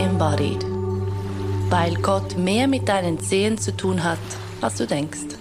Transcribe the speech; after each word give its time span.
Embodied. 0.00 0.64
Weil 1.68 1.94
Gott 1.96 2.36
mehr 2.36 2.66
mit 2.66 2.88
deinen 2.88 3.20
Zehen 3.20 3.58
zu 3.58 3.76
tun 3.76 4.02
hat, 4.02 4.18
als 4.60 4.76
du 4.76 4.86
denkst. 4.86 5.36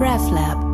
RefLab 0.00 0.66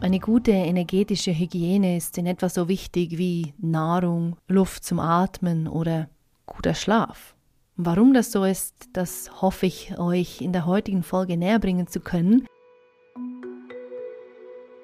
Eine 0.00 0.18
gute 0.18 0.52
energetische 0.52 1.30
Hygiene 1.30 1.96
ist 1.98 2.16
in 2.16 2.26
etwa 2.26 2.48
so 2.48 2.68
wichtig 2.68 3.18
wie 3.18 3.52
Nahrung, 3.58 4.36
Luft 4.48 4.82
zum 4.82 4.98
Atmen 4.98 5.68
oder 5.68 6.08
guter 6.46 6.74
Schlaf. 6.74 7.34
Warum 7.76 8.14
das 8.14 8.32
so 8.32 8.44
ist, 8.44 8.88
das 8.92 9.42
hoffe 9.42 9.66
ich 9.66 9.98
euch 9.98 10.40
in 10.40 10.52
der 10.52 10.64
heutigen 10.64 11.02
Folge 11.02 11.36
näher 11.36 11.58
bringen 11.58 11.86
zu 11.86 12.00
können. 12.00 12.46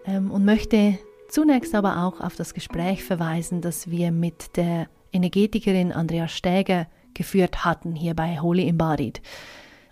Ähm, 0.05 0.30
und 0.30 0.45
möchte 0.45 0.98
zunächst 1.37 1.75
aber 1.75 2.03
auch 2.03 2.23
auf 2.23 2.35
das 2.35 2.55
Gespräch 2.55 3.05
verweisen, 3.05 3.61
das 3.61 3.91
wir 3.91 4.11
mit 4.11 4.57
der 4.57 4.89
Energetikerin 5.13 5.93
Andrea 5.93 6.29
Stäger 6.29 6.87
geführt 7.12 7.62
hatten 7.62 7.95
hier 7.95 8.15
bei 8.15 8.41
Holy 8.41 8.67
Embodied. 8.67 9.21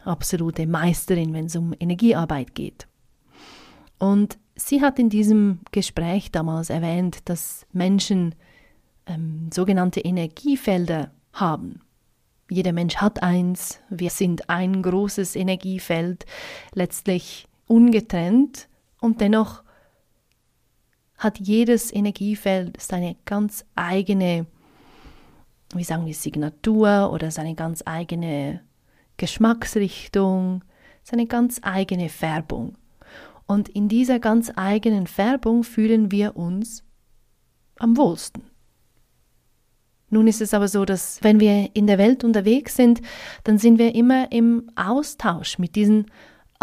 Absolute 0.07 0.67
Meisterin, 0.67 1.35
wenn 1.35 1.45
es 1.45 1.57
um 1.57 1.75
Energiearbeit 1.79 2.55
geht. 2.55 2.89
Und 3.99 4.39
sie 4.57 4.81
hat 4.81 4.99
in 4.99 5.11
diesem 5.11 5.59
Gespräch 5.71 6.33
damals 6.33 6.71
erwähnt, 6.71 7.29
dass 7.29 7.67
Menschen 7.75 8.35
ähm, 9.05 9.51
sogenannte 9.53 10.01
Energiefelder 10.01 11.11
haben. 11.35 11.83
Jeder 12.49 12.73
Mensch 12.73 12.97
hat 12.97 13.23
eins, 13.23 13.81
wir 13.91 14.09
sind 14.09 14.49
ein 14.49 14.83
großes 14.83 15.37
Energiefeld, 15.37 16.25
letztlich 16.73 17.47
ungetrennt 17.67 18.67
und 18.99 19.21
dennoch 19.21 19.64
hat 21.25 21.41
jedes 21.41 21.93
Energiefeld 21.93 22.81
seine 22.81 23.17
ganz 23.25 23.65
eigene, 23.75 24.47
wie 25.75 25.83
sagen 25.83 26.07
wir, 26.07 26.15
Signatur 26.15 27.11
oder 27.13 27.31
seine 27.31 27.55
ganz 27.55 27.83
eigene 27.87 28.61
Geschmacksrichtung, 29.17 30.63
seine 31.03 31.27
ganz 31.27 31.61
eigene 31.63 32.09
Färbung. 32.11 32.77
Und 33.47 33.69
in 33.69 33.89
dieser 33.89 34.21
ganz 34.21 34.53
eigenen 34.55 35.07
Färbung 35.07 35.65
fühlen 35.65 36.11
wir 36.11 36.37
uns 36.37 36.85
am 37.79 37.97
wohlsten. 37.97 38.45
Nun 40.11 40.29
ist 40.29 40.41
es 40.41 40.55
aber 40.55 40.69
so, 40.69 40.85
dass 40.85 41.23
wenn 41.23 41.41
wir 41.41 41.71
in 41.75 41.87
der 41.87 41.99
Welt 41.99 42.23
unterwegs 42.23 42.77
sind, 42.77 43.01
dann 43.43 43.59
sind 43.59 43.79
wir 43.79 43.95
immer 43.95 44.31
im 44.31 44.71
Austausch 44.77 45.59
mit 45.59 45.75
diesen 45.75 46.07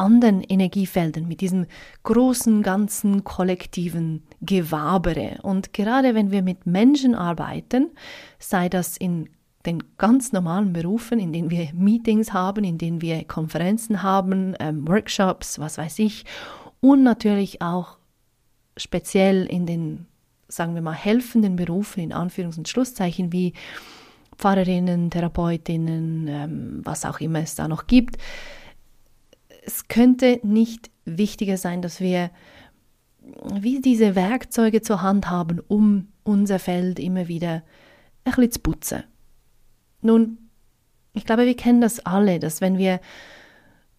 anderen 0.02 0.42
Energiefeldern, 0.42 1.28
mit 1.28 1.42
diesem 1.42 1.68
großen, 2.04 2.64
ganzen, 2.64 3.24
kollektiven 3.24 4.24
Gewabere. 4.42 5.40
Und 5.44 5.74
gerade 5.74 6.16
wenn 6.16 6.32
wir 6.32 6.42
mit 6.42 6.66
Menschen 6.66 7.16
arbeiten, 7.16 7.92
sei 8.40 8.68
das 8.68 8.98
in 8.98 9.30
den 9.66 9.84
ganz 9.98 10.32
normalen 10.32 10.74
Berufen, 10.74 11.20
in 11.20 11.32
denen 11.32 11.52
wir 11.52 11.70
Meetings 11.74 12.34
haben, 12.34 12.64
in 12.64 12.80
denen 12.80 13.02
wir 13.02 13.24
Konferenzen 13.26 14.02
haben, 14.02 14.56
ähm, 14.60 14.88
Workshops, 14.88 15.60
was 15.60 15.78
weiß 15.78 16.00
ich, 16.00 16.26
und 16.80 17.04
natürlich 17.04 17.62
auch 17.62 17.98
speziell 18.76 19.46
in 19.46 19.68
den, 19.68 20.08
sagen 20.48 20.74
wir 20.74 20.82
mal, 20.82 20.94
helfenden 20.94 21.56
Berufen, 21.56 22.02
in 22.02 22.12
Anführungs- 22.12 22.58
und 22.58 22.68
Schlusszeichen, 22.68 23.32
wie 23.32 23.54
Pfarrerinnen, 24.36 25.12
Therapeutinnen, 25.12 26.28
ähm, 26.28 26.82
was 26.84 27.06
auch 27.06 27.20
immer 27.20 27.40
es 27.40 27.54
da 27.54 27.68
noch 27.68 27.86
gibt. 27.86 28.18
Es 29.62 29.88
könnte 29.88 30.40
nicht 30.44 30.90
wichtiger 31.06 31.58
sein, 31.58 31.82
dass 31.82 32.00
wir 32.00 32.32
wie 33.54 33.80
diese 33.80 34.16
Werkzeuge 34.16 34.82
zur 34.82 35.02
Hand 35.02 35.30
haben, 35.30 35.60
um 35.68 36.08
unser 36.24 36.60
Feld 36.60 37.00
immer 37.00 37.28
wieder 37.28 37.64
ein 38.24 38.34
bisschen 38.34 38.52
zu 38.52 38.60
putzen. 38.60 39.04
Nun, 40.02 40.38
ich 41.14 41.26
glaube, 41.26 41.46
wir 41.46 41.56
kennen 41.56 41.82
das 41.82 42.06
alle, 42.06 42.40
dass 42.40 42.62
wenn 42.62 42.78
wir 42.78 43.00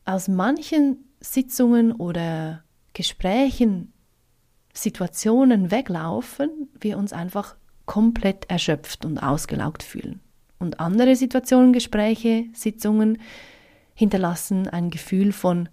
aus 0.04 0.28
manchen 0.28 1.04
Sitzungen 1.20 1.92
oder 1.92 2.64
Gesprächen, 2.94 3.92
Situationen 4.74 5.70
weglaufen, 5.70 6.68
wir 6.80 6.98
uns 6.98 7.12
einfach 7.12 7.56
komplett 7.84 8.50
erschöpft 8.50 9.04
und 9.04 9.18
ausgelaugt 9.18 9.82
fühlen. 9.82 10.20
Und 10.58 10.80
andere 10.80 11.14
Situationen, 11.16 11.72
Gespräche, 11.72 12.46
Sitzungen 12.54 13.18
hinterlassen 13.94 14.68
ein 14.68 14.90
Gefühl 14.90 15.32
von, 15.32 15.68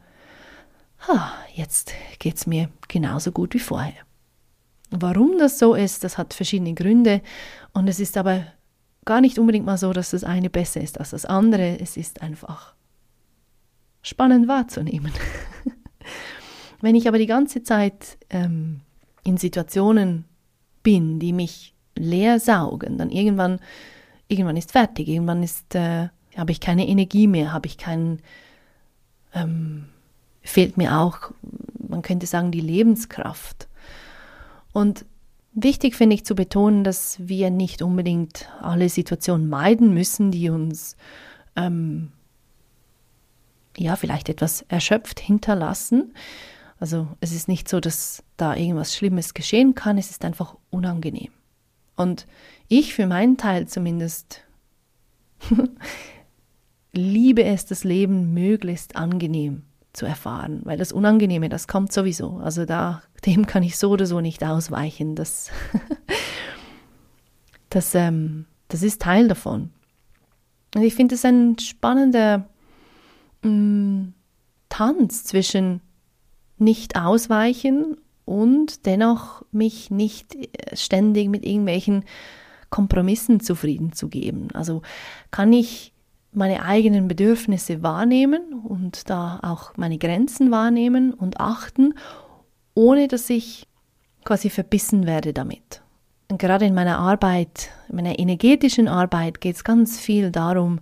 ha, 1.07 1.33
jetzt 1.53 1.93
geht's 2.19 2.47
mir 2.47 2.69
genauso 2.87 3.31
gut 3.31 3.53
wie 3.53 3.59
vorher. 3.59 4.05
Warum 4.91 5.37
das 5.37 5.59
so 5.59 5.75
ist, 5.75 6.03
das 6.03 6.17
hat 6.17 6.33
verschiedene 6.33 6.73
Gründe 6.73 7.21
und 7.73 7.87
es 7.87 7.99
ist 7.99 8.17
aber 8.17 8.45
gar 9.05 9.21
nicht 9.21 9.39
unbedingt 9.39 9.65
mal 9.65 9.77
so, 9.77 9.93
dass 9.93 10.11
das 10.11 10.23
eine 10.23 10.49
besser 10.49 10.81
ist 10.81 10.99
als 10.99 11.11
das 11.11 11.25
andere. 11.25 11.79
Es 11.79 11.97
ist 11.97 12.21
einfach 12.21 12.73
spannend 14.01 14.47
wahrzunehmen. 14.47 15.11
Wenn 16.81 16.95
ich 16.95 17.07
aber 17.07 17.17
die 17.17 17.25
ganze 17.25 17.63
Zeit 17.63 18.17
ähm, 18.29 18.81
in 19.23 19.37
Situationen 19.37 20.25
bin, 20.81 21.19
die 21.19 21.33
mich 21.33 21.75
leer 21.95 22.39
saugen, 22.39 22.97
dann 22.97 23.09
irgendwann, 23.09 23.59
irgendwann 24.27 24.57
ist 24.57 24.71
fertig, 24.71 25.07
irgendwann 25.07 25.43
ist, 25.43 25.75
äh, 25.75 26.09
habe 26.37 26.51
ich 26.51 26.59
keine 26.59 26.87
Energie 26.87 27.27
mehr, 27.27 27.53
habe 27.53 27.67
ich 27.67 27.77
keinen, 27.77 28.21
ähm, 29.33 29.85
fehlt 30.41 30.77
mir 30.77 30.97
auch, 30.97 31.31
man 31.87 32.01
könnte 32.01 32.27
sagen, 32.27 32.51
die 32.51 32.61
Lebenskraft. 32.61 33.67
Und 34.71 35.05
wichtig 35.53 35.95
finde 35.95 36.15
ich 36.15 36.25
zu 36.25 36.35
betonen, 36.35 36.83
dass 36.83 37.17
wir 37.19 37.49
nicht 37.49 37.81
unbedingt 37.81 38.49
alle 38.61 38.89
Situationen 38.89 39.49
meiden 39.49 39.93
müssen, 39.93 40.31
die 40.31 40.49
uns 40.49 40.95
ähm, 41.55 42.11
ja 43.77 43.95
vielleicht 43.95 44.29
etwas 44.29 44.63
erschöpft 44.63 45.19
hinterlassen. 45.19 46.13
Also 46.79 47.07
es 47.19 47.33
ist 47.33 47.47
nicht 47.47 47.67
so, 47.67 47.79
dass 47.79 48.23
da 48.37 48.55
irgendwas 48.55 48.95
Schlimmes 48.95 49.33
geschehen 49.33 49.75
kann, 49.75 49.97
es 49.97 50.11
ist 50.11 50.23
einfach 50.23 50.55
unangenehm. 50.69 51.31
Und 51.95 52.27
ich 52.69 52.93
für 52.93 53.07
meinen 53.07 53.37
Teil 53.37 53.67
zumindest 53.67 54.43
liebe 56.99 57.43
es, 57.43 57.65
das 57.65 57.83
Leben 57.83 58.33
möglichst 58.33 58.95
angenehm 58.95 59.63
zu 59.93 60.05
erfahren, 60.05 60.61
weil 60.63 60.77
das 60.77 60.91
Unangenehme, 60.91 61.49
das 61.49 61.67
kommt 61.67 61.91
sowieso. 61.91 62.37
Also 62.37 62.65
da, 62.65 63.01
dem 63.25 63.47
kann 63.47 63.63
ich 63.63 63.77
so 63.77 63.89
oder 63.89 64.05
so 64.05 64.21
nicht 64.21 64.43
ausweichen. 64.43 65.15
Das, 65.15 65.49
das, 67.69 67.95
ähm, 67.95 68.45
das 68.67 68.83
ist 68.83 69.01
Teil 69.01 69.27
davon. 69.27 69.71
Und 70.75 70.83
ich 70.83 70.93
finde 70.93 71.15
es 71.15 71.25
ein 71.25 71.57
spannender 71.59 72.47
mh, 73.41 73.49
mm, 73.49 74.13
Tanz 74.69 75.23
zwischen 75.23 75.81
nicht 76.57 76.95
ausweichen 76.95 77.97
und 78.25 78.85
dennoch 78.85 79.43
mich 79.51 79.89
nicht 79.89 80.35
äh, 80.35 80.75
ständig 80.75 81.29
mit 81.29 81.45
irgendwelchen 81.45 82.05
Kompromissen 82.69 83.39
zufrieden 83.39 83.93
zu 83.93 84.09
geben. 84.09 84.49
Also 84.53 84.83
kann 85.31 85.51
ich 85.51 85.93
meine 86.31 86.63
eigenen 86.63 87.07
Bedürfnisse 87.07 87.81
wahrnehmen 87.81 88.53
und 88.63 89.09
da 89.09 89.39
auch 89.41 89.75
meine 89.77 89.97
Grenzen 89.97 90.51
wahrnehmen 90.51 91.13
und 91.13 91.39
achten, 91.39 91.95
ohne 92.75 93.07
dass 93.07 93.29
ich 93.29 93.67
quasi 94.23 94.49
verbissen 94.49 95.07
werde 95.07 95.33
damit. 95.33 95.81
Und 96.29 96.39
gerade 96.39 96.65
in 96.65 96.75
meiner 96.75 96.99
Arbeit, 96.99 97.71
in 97.89 97.95
meiner 97.95 98.19
energetischen 98.19 98.87
Arbeit 98.87 99.41
geht 99.41 99.55
es 99.55 99.63
ganz 99.63 99.99
viel 99.99 100.31
darum, 100.31 100.79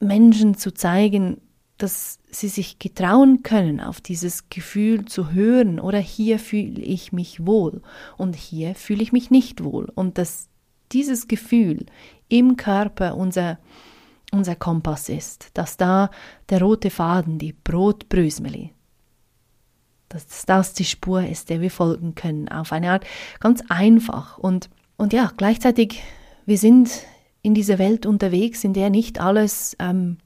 Menschen 0.00 0.54
zu 0.56 0.72
zeigen, 0.72 1.40
dass 1.78 2.18
sie 2.30 2.48
sich 2.48 2.78
getrauen 2.78 3.42
können, 3.42 3.80
auf 3.80 4.00
dieses 4.00 4.50
Gefühl 4.50 5.06
zu 5.06 5.32
hören 5.32 5.80
oder 5.80 5.98
hier 5.98 6.38
fühle 6.38 6.82
ich 6.82 7.12
mich 7.12 7.46
wohl 7.46 7.82
und 8.16 8.36
hier 8.36 8.74
fühle 8.74 9.02
ich 9.02 9.12
mich 9.12 9.30
nicht 9.30 9.64
wohl 9.64 9.90
und 9.94 10.18
dass 10.18 10.48
dieses 10.92 11.28
Gefühl 11.28 11.86
im 12.28 12.56
Körper 12.56 13.16
unser, 13.16 13.58
unser 14.32 14.56
Kompass 14.56 15.08
ist, 15.08 15.50
dass 15.54 15.76
da 15.76 16.10
der 16.50 16.60
rote 16.60 16.90
Faden, 16.90 17.38
die 17.38 17.52
Brotbrösmeli, 17.52 18.72
dass 20.08 20.44
das 20.46 20.74
die 20.74 20.84
Spur 20.84 21.26
ist, 21.26 21.50
der 21.50 21.60
wir 21.60 21.70
folgen 21.70 22.14
können, 22.14 22.48
auf 22.48 22.72
eine 22.72 22.92
Art 22.92 23.06
ganz 23.40 23.62
einfach 23.68 24.38
und, 24.38 24.70
und 24.96 25.12
ja, 25.12 25.32
gleichzeitig, 25.36 26.02
wir 26.46 26.58
sind 26.58 26.90
in 27.42 27.54
dieser 27.54 27.78
Welt 27.78 28.06
unterwegs, 28.06 28.64
in 28.64 28.72
der 28.72 28.90
nicht 28.90 29.20
alles 29.20 29.76
ähm, 29.78 30.18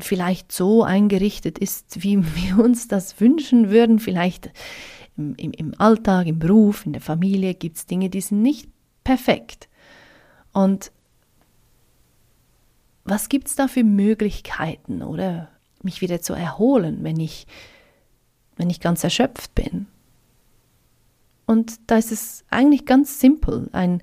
vielleicht 0.00 0.52
so 0.52 0.82
eingerichtet 0.82 1.58
ist, 1.58 2.02
wie 2.02 2.18
wir 2.36 2.62
uns 2.62 2.88
das 2.88 3.20
wünschen 3.20 3.70
würden. 3.70 3.98
Vielleicht 3.98 4.50
im, 5.16 5.34
im, 5.36 5.52
im 5.52 5.74
Alltag, 5.78 6.26
im 6.26 6.38
Beruf, 6.38 6.86
in 6.86 6.92
der 6.92 7.02
Familie 7.02 7.54
gibt 7.54 7.76
es 7.76 7.86
Dinge, 7.86 8.10
die 8.10 8.20
sind 8.20 8.42
nicht 8.42 8.68
perfekt. 9.04 9.68
Und 10.52 10.92
was 13.04 13.28
gibt 13.28 13.48
es 13.48 13.56
da 13.56 13.68
für 13.68 13.84
Möglichkeiten, 13.84 15.02
oder 15.02 15.48
mich 15.82 16.00
wieder 16.00 16.20
zu 16.20 16.34
erholen, 16.34 17.02
wenn 17.02 17.18
ich, 17.18 17.46
wenn 18.56 18.70
ich 18.70 18.80
ganz 18.80 19.02
erschöpft 19.02 19.54
bin? 19.54 19.86
Und 21.46 21.80
da 21.88 21.96
ist 21.96 22.12
es 22.12 22.44
eigentlich 22.50 22.86
ganz 22.86 23.20
simpel. 23.20 23.68
Ein, 23.72 24.02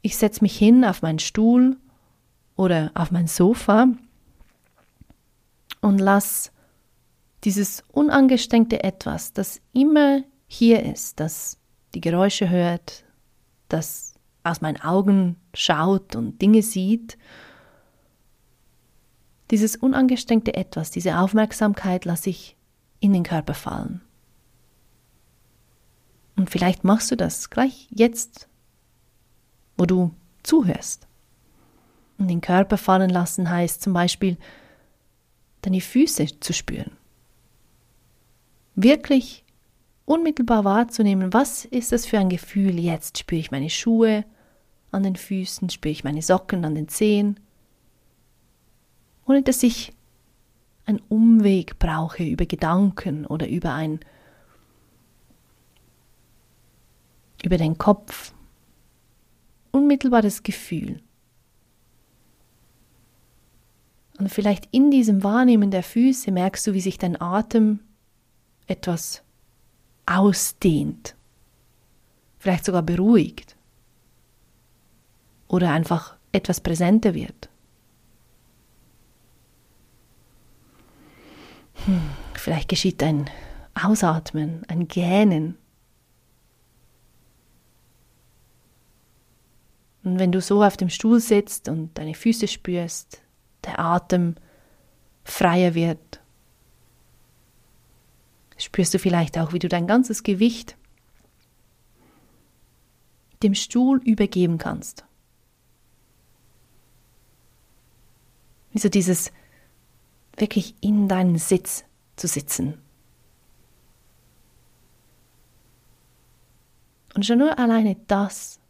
ich 0.00 0.16
setze 0.16 0.42
mich 0.42 0.56
hin 0.56 0.84
auf 0.84 1.02
meinen 1.02 1.18
Stuhl 1.18 1.76
oder 2.56 2.92
auf 2.94 3.10
mein 3.10 3.26
Sofa 3.26 3.88
und 5.80 5.98
lass 5.98 6.52
dieses 7.44 7.82
unangestrengte 7.90 8.84
Etwas, 8.84 9.32
das 9.32 9.60
immer 9.72 10.22
hier 10.46 10.84
ist, 10.84 11.18
das 11.18 11.58
die 11.94 12.00
Geräusche 12.00 12.48
hört, 12.48 13.04
das 13.68 14.14
aus 14.44 14.60
meinen 14.60 14.80
Augen 14.80 15.36
schaut 15.54 16.16
und 16.16 16.40
Dinge 16.40 16.62
sieht, 16.62 17.18
dieses 19.52 19.76
unangestrengte 19.76 20.54
Etwas, 20.54 20.90
diese 20.90 21.18
Aufmerksamkeit 21.18 22.06
lasse 22.06 22.30
ich 22.30 22.56
in 23.00 23.12
den 23.12 23.22
Körper 23.22 23.52
fallen. 23.52 24.00
Und 26.36 26.48
vielleicht 26.48 26.84
machst 26.84 27.10
du 27.10 27.16
das 27.16 27.50
gleich 27.50 27.86
jetzt, 27.90 28.48
wo 29.76 29.84
du 29.84 30.10
zuhörst. 30.42 31.06
Und 32.16 32.28
den 32.28 32.40
Körper 32.40 32.78
fallen 32.78 33.10
lassen 33.10 33.50
heißt 33.50 33.82
zum 33.82 33.92
Beispiel, 33.92 34.38
deine 35.60 35.82
Füße 35.82 36.40
zu 36.40 36.54
spüren. 36.54 36.92
Wirklich 38.74 39.44
unmittelbar 40.06 40.64
wahrzunehmen, 40.64 41.34
was 41.34 41.66
ist 41.66 41.92
das 41.92 42.06
für 42.06 42.18
ein 42.18 42.30
Gefühl 42.30 42.78
jetzt? 42.78 43.18
Spüre 43.18 43.40
ich 43.40 43.50
meine 43.50 43.68
Schuhe 43.68 44.24
an 44.92 45.02
den 45.02 45.16
Füßen, 45.16 45.68
spüre 45.68 45.92
ich 45.92 46.04
meine 46.04 46.22
Socken 46.22 46.64
an 46.64 46.74
den 46.74 46.88
Zehen, 46.88 47.38
ohne 49.26 49.42
dass 49.42 49.62
ich 49.62 49.92
einen 50.84 51.00
Umweg 51.08 51.78
brauche 51.78 52.24
über 52.24 52.46
Gedanken 52.46 53.26
oder 53.26 53.48
über 53.48 53.72
ein 53.72 54.00
über 57.44 57.56
den 57.56 57.76
Kopf. 57.76 58.32
Unmittelbares 59.72 60.42
Gefühl. 60.42 61.02
Und 64.18 64.28
vielleicht 64.28 64.68
in 64.70 64.90
diesem 64.90 65.24
Wahrnehmen 65.24 65.70
der 65.70 65.82
Füße 65.82 66.30
merkst 66.30 66.66
du, 66.66 66.74
wie 66.74 66.80
sich 66.80 66.98
dein 66.98 67.20
Atem 67.20 67.80
etwas 68.66 69.22
ausdehnt, 70.06 71.16
vielleicht 72.38 72.64
sogar 72.64 72.82
beruhigt 72.82 73.56
oder 75.48 75.72
einfach 75.72 76.16
etwas 76.32 76.60
präsenter 76.60 77.14
wird. 77.14 77.48
Vielleicht 82.34 82.68
geschieht 82.68 83.02
ein 83.02 83.28
Ausatmen, 83.74 84.62
ein 84.68 84.88
Gähnen. 84.88 85.56
Und 90.04 90.18
wenn 90.18 90.32
du 90.32 90.40
so 90.40 90.62
auf 90.62 90.76
dem 90.76 90.88
Stuhl 90.88 91.20
sitzt 91.20 91.68
und 91.68 91.96
deine 91.96 92.14
Füße 92.14 92.48
spürst, 92.48 93.22
der 93.64 93.78
Atem 93.78 94.34
freier 95.24 95.74
wird, 95.74 96.20
spürst 98.56 98.94
du 98.94 98.98
vielleicht 98.98 99.38
auch, 99.38 99.52
wie 99.52 99.58
du 99.58 99.68
dein 99.68 99.86
ganzes 99.86 100.22
Gewicht 100.22 100.76
dem 103.42 103.54
Stuhl 103.54 104.00
übergeben 104.04 104.58
kannst. 104.58 105.04
Wie 108.70 108.78
so 108.78 108.88
dieses 108.88 109.32
wirklich 110.36 110.74
in 110.80 111.08
deinen 111.08 111.38
Sitz 111.38 111.84
zu 112.16 112.26
sitzen. 112.26 112.78
Und 117.14 117.26
schon 117.26 117.38
nur 117.38 117.58
alleine 117.58 117.96
das 118.06 118.60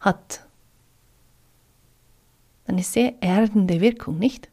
hat 0.00 0.46
eine 2.66 2.82
sehr 2.82 3.22
erdende 3.22 3.80
Wirkung, 3.80 4.18
nicht? 4.18 4.48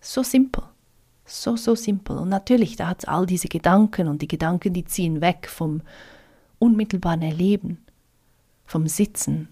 So 0.00 0.22
simpel. 0.22 0.64
So, 1.24 1.56
so 1.56 1.74
simpel. 1.74 2.18
Und 2.18 2.28
natürlich, 2.28 2.76
da 2.76 2.88
hat 2.88 3.00
es 3.00 3.08
all 3.08 3.26
diese 3.26 3.48
Gedanken 3.48 4.08
und 4.08 4.22
die 4.22 4.28
Gedanken, 4.28 4.72
die 4.72 4.84
ziehen 4.84 5.20
weg 5.20 5.48
vom 5.48 5.82
unmittelbaren 6.58 7.22
Erleben, 7.22 7.84
vom 8.64 8.86
Sitzen, 8.86 9.48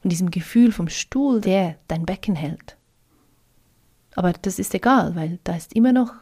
von 0.00 0.10
diesem 0.10 0.30
Gefühl 0.30 0.72
vom 0.72 0.88
Stuhl, 0.88 1.40
der 1.40 1.76
dein 1.88 2.06
Becken 2.06 2.36
hält. 2.36 2.77
Aber 4.18 4.32
das 4.32 4.58
ist 4.58 4.74
egal, 4.74 5.14
weil 5.14 5.38
da 5.44 5.54
ist 5.54 5.76
immer 5.76 5.92
noch 5.92 6.12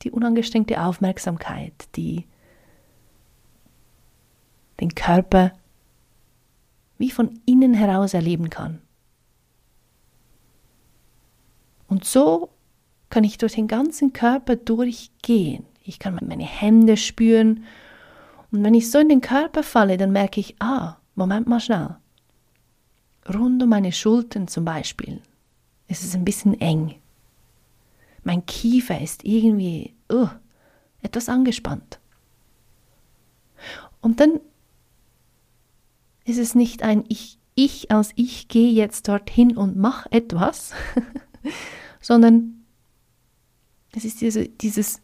die 0.00 0.10
unangestrengte 0.10 0.82
Aufmerksamkeit, 0.82 1.86
die 1.94 2.24
den 4.80 4.94
Körper 4.94 5.52
wie 6.96 7.10
von 7.10 7.38
innen 7.44 7.74
heraus 7.74 8.14
erleben 8.14 8.48
kann. 8.48 8.80
Und 11.88 12.06
so 12.06 12.48
kann 13.10 13.22
ich 13.22 13.36
durch 13.36 13.52
den 13.52 13.68
ganzen 13.68 14.14
Körper 14.14 14.56
durchgehen. 14.56 15.66
Ich 15.84 15.98
kann 15.98 16.18
meine 16.26 16.46
Hände 16.46 16.96
spüren. 16.96 17.64
Und 18.50 18.64
wenn 18.64 18.72
ich 18.72 18.90
so 18.90 18.98
in 18.98 19.10
den 19.10 19.20
Körper 19.20 19.62
falle, 19.62 19.98
dann 19.98 20.10
merke 20.10 20.40
ich, 20.40 20.56
ah, 20.58 20.96
Moment 21.14 21.48
mal 21.48 21.60
schnell. 21.60 21.96
Rund 23.28 23.62
um 23.62 23.68
meine 23.68 23.92
Schultern 23.92 24.48
zum 24.48 24.64
Beispiel 24.64 25.20
ist 25.86 26.02
es 26.02 26.14
ein 26.14 26.24
bisschen 26.24 26.58
eng. 26.62 26.94
Mein 28.26 28.44
Kiefer 28.44 29.00
ist 29.00 29.24
irgendwie 29.24 29.94
uh, 30.12 30.26
etwas 31.00 31.28
angespannt. 31.28 32.00
Und 34.00 34.18
dann 34.18 34.40
ist 36.24 36.38
es 36.38 36.56
nicht 36.56 36.82
ein 36.82 37.04
Ich, 37.06 37.38
ich 37.54 37.92
als 37.92 38.10
ich 38.16 38.48
gehe 38.48 38.72
jetzt 38.72 39.06
dorthin 39.06 39.56
und 39.56 39.76
mache 39.76 40.10
etwas, 40.10 40.72
sondern 42.00 42.64
es 43.94 44.04
ist 44.04 44.20
diese, 44.20 44.48
dieses 44.48 45.00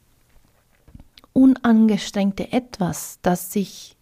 unangestrengte 1.33 2.51
Etwas, 2.51 3.21
das 3.23 3.53
sich 3.53 3.97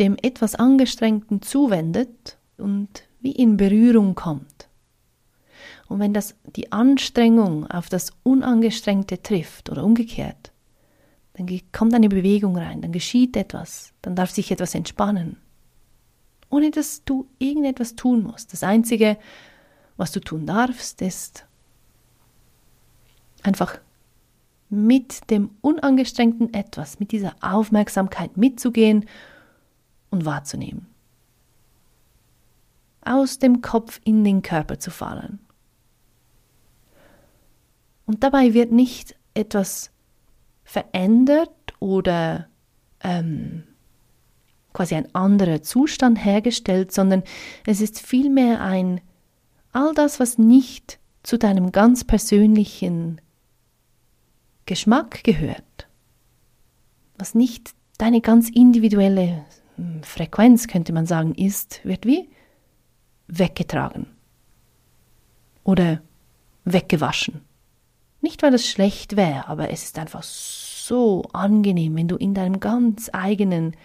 dem 0.00 0.16
etwas 0.20 0.56
Angestrengten 0.56 1.42
zuwendet 1.42 2.38
und 2.56 3.04
wie 3.20 3.32
in 3.32 3.56
Berührung 3.56 4.16
kommt. 4.16 4.67
Und 5.88 6.00
wenn 6.00 6.12
das 6.12 6.34
die 6.44 6.70
Anstrengung 6.70 7.66
auf 7.66 7.88
das 7.88 8.12
Unangestrengte 8.22 9.22
trifft 9.22 9.70
oder 9.70 9.84
umgekehrt, 9.84 10.52
dann 11.34 11.48
kommt 11.72 11.94
eine 11.94 12.08
Bewegung 12.08 12.56
rein, 12.56 12.82
dann 12.82 12.92
geschieht 12.92 13.36
etwas, 13.36 13.92
dann 14.02 14.14
darf 14.14 14.30
sich 14.30 14.50
etwas 14.50 14.74
entspannen. 14.74 15.38
Ohne 16.50 16.70
dass 16.70 17.04
du 17.04 17.26
irgendetwas 17.38 17.94
tun 17.94 18.22
musst. 18.22 18.52
Das 18.52 18.62
Einzige, 18.62 19.18
was 19.96 20.12
du 20.12 20.20
tun 20.20 20.46
darfst, 20.46 21.00
ist 21.00 21.46
einfach 23.42 23.78
mit 24.70 25.30
dem 25.30 25.50
unangestrengten 25.60 26.52
Etwas, 26.52 27.00
mit 27.00 27.12
dieser 27.12 27.34
Aufmerksamkeit 27.40 28.36
mitzugehen 28.36 29.06
und 30.10 30.24
wahrzunehmen. 30.24 30.86
Aus 33.02 33.38
dem 33.38 33.62
Kopf 33.62 34.00
in 34.04 34.24
den 34.24 34.42
Körper 34.42 34.78
zu 34.78 34.90
fallen. 34.90 35.38
Und 38.08 38.24
dabei 38.24 38.54
wird 38.54 38.72
nicht 38.72 39.16
etwas 39.34 39.90
verändert 40.64 41.50
oder 41.78 42.48
ähm, 43.04 43.64
quasi 44.72 44.94
ein 44.94 45.14
anderer 45.14 45.60
Zustand 45.60 46.24
hergestellt, 46.24 46.90
sondern 46.90 47.22
es 47.66 47.82
ist 47.82 48.00
vielmehr 48.00 48.62
ein 48.62 49.02
all 49.72 49.92
das, 49.92 50.18
was 50.20 50.38
nicht 50.38 50.98
zu 51.22 51.38
deinem 51.38 51.70
ganz 51.70 52.02
persönlichen 52.02 53.20
Geschmack 54.64 55.22
gehört, 55.22 55.86
was 57.18 57.34
nicht 57.34 57.74
deine 57.98 58.22
ganz 58.22 58.48
individuelle 58.48 59.44
hm, 59.76 60.02
Frequenz, 60.02 60.66
könnte 60.66 60.94
man 60.94 61.04
sagen, 61.04 61.34
ist, 61.34 61.84
wird 61.84 62.06
wie 62.06 62.30
weggetragen 63.26 64.06
oder 65.62 66.00
weggewaschen. 66.64 67.42
Nicht, 68.20 68.42
weil 68.42 68.54
es 68.54 68.66
schlecht 68.66 69.16
wäre, 69.16 69.48
aber 69.48 69.70
es 69.70 69.84
ist 69.84 69.98
einfach 69.98 70.22
so 70.22 71.22
angenehm, 71.32 71.96
wenn 71.96 72.08
du 72.08 72.16
in 72.16 72.34
deinem 72.34 72.58
ganz 72.60 73.10
eigenen 73.12 73.76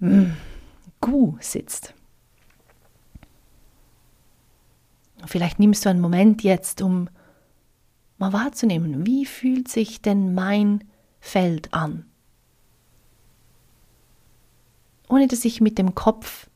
mm, 0.00 0.32
Gu 1.00 1.36
sitzt. 1.40 1.94
Vielleicht 5.24 5.58
nimmst 5.58 5.84
du 5.84 5.88
einen 5.88 6.00
Moment 6.00 6.42
jetzt, 6.42 6.82
um 6.82 7.08
mal 8.18 8.32
wahrzunehmen, 8.32 9.06
wie 9.06 9.24
fühlt 9.24 9.68
sich 9.68 10.02
denn 10.02 10.34
mein 10.34 10.84
Feld 11.20 11.72
an? 11.72 12.04
Ohne 15.08 15.28
dass 15.28 15.44
ich 15.44 15.60
mit 15.60 15.78
dem 15.78 15.94
Kopf 15.94 16.48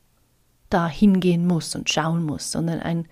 da 0.69 0.87
hingehen 0.87 1.47
muss 1.47 1.75
und 1.75 1.89
schauen 1.89 2.23
muss, 2.23 2.51
sondern 2.51 2.79
ein, 2.79 3.07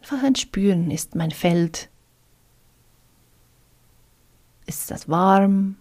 einfach 0.00 0.22
ein 0.22 0.34
Spüren 0.34 0.90
ist 0.90 1.14
mein 1.14 1.30
Feld. 1.30 1.90
Ist 4.68 4.90
das 4.90 5.08
warm? 5.08 5.76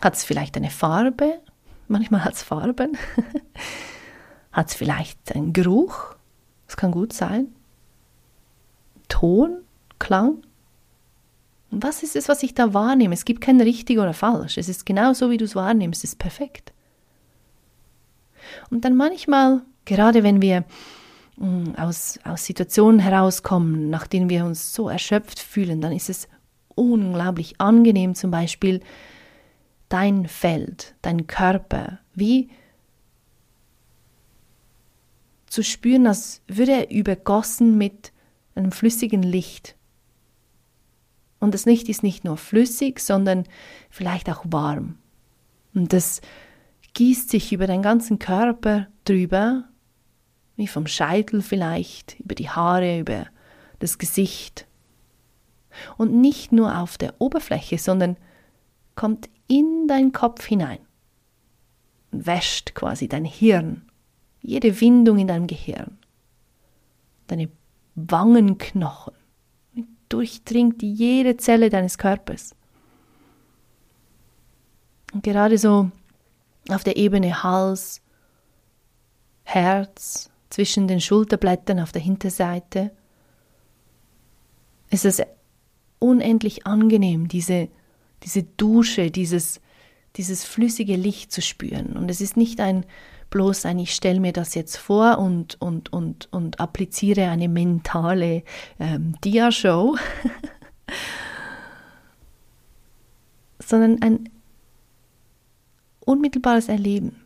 Hat 0.00 0.14
es 0.14 0.24
vielleicht 0.24 0.56
eine 0.56 0.70
Farbe? 0.70 1.38
Manchmal 1.86 2.24
hat 2.24 2.32
es 2.32 2.42
Farben. 2.42 2.96
hat 4.52 4.68
es 4.68 4.74
vielleicht 4.74 5.36
einen 5.36 5.52
Geruch? 5.52 6.16
Das 6.66 6.78
kann 6.78 6.92
gut 6.92 7.12
sein. 7.12 7.48
Ton, 9.08 9.58
Klang. 9.98 10.38
Was 11.70 12.02
ist 12.02 12.16
es, 12.16 12.30
was 12.30 12.42
ich 12.42 12.54
da 12.54 12.72
wahrnehme? 12.72 13.12
Es 13.12 13.26
gibt 13.26 13.42
kein 13.42 13.60
richtig 13.60 13.98
oder 13.98 14.14
falsch. 14.14 14.56
Es 14.56 14.70
ist 14.70 14.86
genau 14.86 15.12
so, 15.12 15.28
wie 15.28 15.36
du 15.36 15.44
es 15.44 15.54
wahrnimmst. 15.54 16.04
Es 16.04 16.12
ist 16.12 16.18
perfekt. 16.18 16.72
Und 18.70 18.86
dann 18.86 18.96
manchmal, 18.96 19.60
gerade 19.84 20.22
wenn 20.22 20.40
wir 20.40 20.64
mm, 21.36 21.74
aus, 21.76 22.18
aus 22.24 22.46
Situationen 22.46 22.98
herauskommen, 22.98 23.90
nach 23.90 24.06
denen 24.06 24.30
wir 24.30 24.46
uns 24.46 24.72
so 24.72 24.88
erschöpft 24.88 25.38
fühlen, 25.38 25.82
dann 25.82 25.92
ist 25.92 26.08
es 26.08 26.28
unglaublich 26.74 27.60
angenehm, 27.60 28.14
zum 28.14 28.30
Beispiel 28.30 28.80
dein 29.88 30.26
Feld, 30.26 30.94
dein 31.02 31.26
Körper, 31.26 32.00
wie 32.14 32.48
zu 35.46 35.62
spüren, 35.62 36.06
als 36.06 36.42
würde 36.48 36.72
er 36.72 36.90
übergossen 36.90 37.78
mit 37.78 38.12
einem 38.54 38.72
flüssigen 38.72 39.22
Licht. 39.22 39.76
Und 41.38 41.54
das 41.54 41.64
Licht 41.64 41.88
ist 41.88 42.02
nicht 42.02 42.24
nur 42.24 42.36
flüssig, 42.36 43.00
sondern 43.00 43.44
vielleicht 43.90 44.30
auch 44.30 44.44
warm. 44.48 44.98
Und 45.74 45.92
das 45.92 46.20
gießt 46.94 47.28
sich 47.28 47.52
über 47.52 47.66
deinen 47.66 47.82
ganzen 47.82 48.18
Körper 48.18 48.88
drüber, 49.04 49.64
wie 50.56 50.66
vom 50.66 50.86
Scheitel 50.86 51.42
vielleicht, 51.42 52.18
über 52.20 52.34
die 52.34 52.48
Haare, 52.48 52.98
über 52.98 53.26
das 53.80 53.98
Gesicht. 53.98 54.66
Und 55.96 56.12
nicht 56.12 56.52
nur 56.52 56.78
auf 56.78 56.98
der 56.98 57.14
Oberfläche, 57.20 57.78
sondern 57.78 58.16
kommt 58.94 59.28
in 59.48 59.86
deinen 59.88 60.12
Kopf 60.12 60.44
hinein 60.46 60.78
und 62.12 62.26
wäscht 62.26 62.74
quasi 62.74 63.08
dein 63.08 63.24
Hirn, 63.24 63.82
jede 64.40 64.80
Windung 64.80 65.18
in 65.18 65.28
deinem 65.28 65.46
Gehirn, 65.46 65.98
deine 67.26 67.48
Wangenknochen, 67.94 69.14
durchdringt 70.08 70.82
jede 70.82 71.36
Zelle 71.36 71.70
deines 71.70 71.98
Körpers. 71.98 72.54
Und 75.12 75.22
gerade 75.22 75.58
so 75.58 75.90
auf 76.68 76.84
der 76.84 76.96
Ebene 76.96 77.42
Hals, 77.42 78.00
Herz, 79.44 80.30
zwischen 80.50 80.86
den 80.86 81.00
Schulterblättern 81.00 81.80
auf 81.80 81.92
der 81.92 82.02
Hinterseite, 82.02 82.92
ist 84.90 85.04
es 85.04 85.20
unendlich 85.98 86.66
angenehm, 86.66 87.28
diese, 87.28 87.68
diese 88.22 88.42
Dusche, 88.42 89.10
dieses, 89.10 89.60
dieses 90.16 90.44
flüssige 90.44 90.96
Licht 90.96 91.32
zu 91.32 91.42
spüren. 91.42 91.96
Und 91.96 92.10
es 92.10 92.20
ist 92.20 92.36
nicht 92.36 92.60
ein 92.60 92.84
bloß 93.34 93.66
ein, 93.66 93.80
ich 93.80 93.92
stelle 93.92 94.20
mir 94.20 94.32
das 94.32 94.54
jetzt 94.54 94.76
vor 94.76 95.18
und, 95.18 95.60
und, 95.60 95.92
und, 95.92 96.32
und 96.32 96.60
appliziere 96.60 97.30
eine 97.30 97.48
mentale 97.48 98.44
ähm, 98.78 99.16
Dia-Show, 99.24 99.96
sondern 103.58 104.00
ein 104.02 104.28
unmittelbares 105.98 106.68
Erleben. 106.68 107.24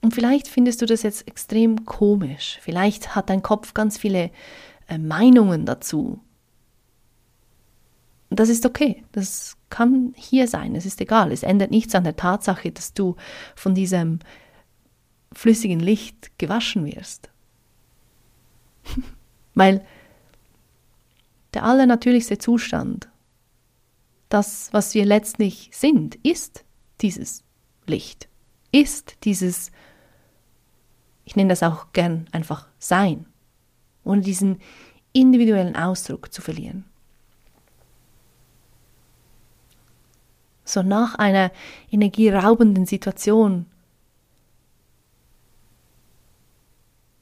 Und 0.00 0.14
vielleicht 0.14 0.48
findest 0.48 0.80
du 0.80 0.86
das 0.86 1.02
jetzt 1.02 1.28
extrem 1.28 1.84
komisch. 1.84 2.58
Vielleicht 2.62 3.14
hat 3.14 3.28
dein 3.28 3.42
Kopf 3.42 3.74
ganz 3.74 3.98
viele 3.98 4.30
äh, 4.88 4.96
Meinungen 4.96 5.66
dazu. 5.66 6.18
Das 8.30 8.48
ist 8.48 8.64
okay. 8.64 9.04
Das 9.12 9.56
kann 9.70 10.14
hier 10.16 10.46
sein. 10.46 10.76
Es 10.76 10.86
ist 10.86 11.00
egal. 11.00 11.32
Es 11.32 11.42
ändert 11.42 11.70
nichts 11.70 11.94
an 11.94 12.04
der 12.04 12.16
Tatsache, 12.16 12.70
dass 12.70 12.94
du 12.94 13.16
von 13.56 13.74
diesem 13.74 14.20
flüssigen 15.32 15.80
Licht 15.80 16.38
gewaschen 16.38 16.86
wirst. 16.86 17.30
Weil 19.54 19.84
der 21.54 21.64
allernatürlichste 21.64 22.38
Zustand, 22.38 23.08
das, 24.28 24.72
was 24.72 24.94
wir 24.94 25.04
letztlich 25.04 25.70
sind, 25.72 26.14
ist 26.24 26.64
dieses 27.00 27.42
Licht, 27.86 28.28
ist 28.70 29.16
dieses, 29.24 29.72
ich 31.24 31.34
nenne 31.34 31.48
das 31.48 31.64
auch 31.64 31.92
gern 31.92 32.26
einfach 32.30 32.68
Sein, 32.78 33.26
ohne 34.04 34.20
diesen 34.20 34.60
individuellen 35.12 35.74
Ausdruck 35.74 36.32
zu 36.32 36.42
verlieren. 36.42 36.84
So 40.70 40.82
nach 40.84 41.16
einer 41.16 41.50
energieraubenden 41.90 42.86
Situation 42.86 43.66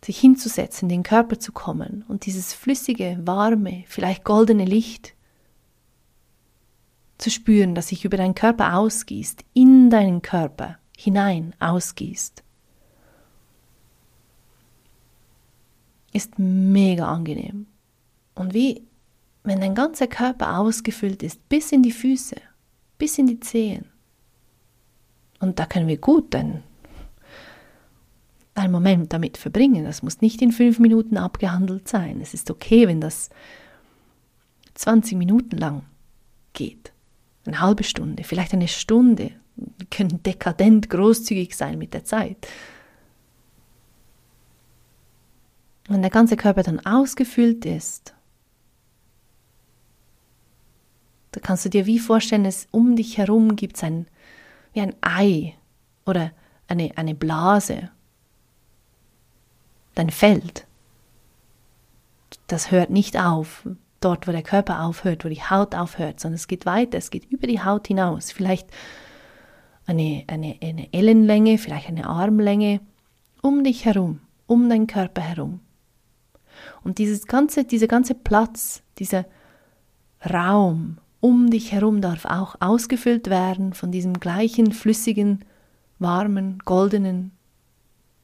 sich 0.05 0.21
hinzusetzen, 0.21 0.91
den 0.91 1.03
Körper 1.03 1.39
zu 1.39 1.53
kommen 1.53 2.05
und 2.09 2.27
dieses 2.27 2.53
flüssige, 2.53 3.19
warme, 3.23 3.85
vielleicht 3.87 4.25
goldene 4.25 4.67
Licht 4.67 5.15
zu 7.17 7.31
spüren, 7.31 7.75
das 7.75 7.89
sich 7.89 8.05
über 8.05 8.19
deinen 8.19 8.35
Körper 8.35 8.77
ausgießt, 8.77 9.43
in 9.55 9.89
deinen 9.89 10.21
Körper 10.21 10.79
hinein 10.97 11.55
ausgießt, 11.59 12.43
ist 16.13 16.39
mega 16.39 17.09
angenehm. 17.09 17.67
Und 18.35 18.53
wie 18.53 18.83
wenn 19.43 19.61
dein 19.61 19.75
ganzer 19.75 20.07
Körper 20.07 20.59
ausgefüllt 20.59 21.23
ist, 21.23 21.49
bis 21.49 21.73
in 21.73 21.83
die 21.83 21.93
Füße, 21.93 22.37
bis 22.99 23.19
in 23.19 23.27
die 23.27 23.41
Zehen. 23.41 23.87
Und 25.41 25.59
da 25.59 25.67
können 25.67 25.87
wir 25.87 25.99
gut 25.99 26.35
einen, 26.35 26.63
einen 28.55 28.73
Moment 28.73 29.13
damit 29.13 29.37
verbringen. 29.37 29.85
Das 29.85 30.03
muss 30.03 30.21
nicht 30.21 30.43
in 30.43 30.53
fünf 30.53 30.79
Minuten 30.79 31.17
abgehandelt 31.17 31.89
sein. 31.89 32.21
Es 32.21 32.35
ist 32.35 32.51
okay, 32.51 32.89
wenn 32.89 33.01
das 33.01 33.31
20 34.75 35.17
Minuten 35.17 35.57
lang 35.57 35.85
geht 36.53 36.93
eine 37.49 37.61
halbe 37.61 37.83
Stunde, 37.85 38.23
vielleicht 38.23 38.53
eine 38.53 38.69
Stunde. 38.69 39.33
Wir 39.57 39.87
können 39.91 40.23
dekadent 40.23 40.89
großzügig 40.89 41.57
sein 41.57 41.79
mit 41.79 41.95
der 41.95 42.05
Zeit. 42.05 42.47
Wenn 45.89 46.03
der 46.03 46.11
ganze 46.11 46.37
Körper 46.37 46.63
dann 46.63 46.85
ausgefüllt 46.85 47.65
ist, 47.65 48.15
da 51.39 51.47
kannst 51.47 51.65
du 51.65 51.69
dir 51.69 51.87
wie 51.87 52.01
vorstellen, 52.01 52.45
es 52.45 52.67
um 52.73 52.97
dich 52.97 53.17
herum 53.17 53.55
gibt 53.55 53.83
ein, 53.85 54.09
wie 54.73 54.81
ein 54.81 54.95
Ei 55.03 55.55
oder 56.05 56.33
eine, 56.67 56.91
eine 56.97 57.15
Blase, 57.15 57.91
dein 59.95 60.11
Feld. 60.11 60.67
Das 62.49 62.73
hört 62.73 62.91
nicht 62.91 63.17
auf 63.17 63.69
dort, 64.01 64.27
wo 64.27 64.33
der 64.33 64.43
Körper 64.43 64.83
aufhört, 64.83 65.25
wo 65.25 65.29
die 65.29 65.43
Haut 65.43 65.77
aufhört, 65.77 66.19
sondern 66.19 66.35
es 66.35 66.49
geht 66.49 66.67
weiter, 66.67 66.99
es 66.99 67.11
geht 67.11 67.31
über 67.31 67.47
die 67.47 67.63
Haut 67.63 67.87
hinaus. 67.87 68.33
Vielleicht 68.33 68.69
eine, 69.87 70.25
eine, 70.27 70.57
eine 70.61 70.93
Ellenlänge, 70.93 71.59
vielleicht 71.59 71.87
eine 71.87 72.09
Armlänge, 72.09 72.81
um 73.43 73.63
dich 73.63 73.85
herum, 73.85 74.21
um 74.49 74.69
deinen 74.69 74.89
Körper 74.89 75.23
herum. 75.23 75.61
Und 76.83 76.99
dieses 76.99 77.27
ganze, 77.29 77.63
dieser 77.63 77.87
ganze 77.87 78.17
Platz, 78.17 78.83
dieser 78.99 79.25
Raum 80.29 80.99
um 81.21 81.51
dich 81.51 81.73
herum 81.73 82.01
darf 82.01 82.25
auch 82.25 82.57
ausgefüllt 82.61 83.29
werden 83.29 83.73
von 83.73 83.91
diesem 83.91 84.15
gleichen 84.15 84.73
flüssigen, 84.73 85.45
warmen, 85.99 86.61
goldenen 86.65 87.33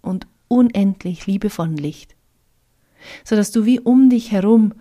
und 0.00 0.26
unendlich 0.48 1.26
liebevollen 1.26 1.76
Licht, 1.76 2.14
sodass 3.24 3.50
du 3.50 3.64
wie 3.64 3.80
um 3.80 4.10
dich 4.10 4.30
herum 4.30 4.74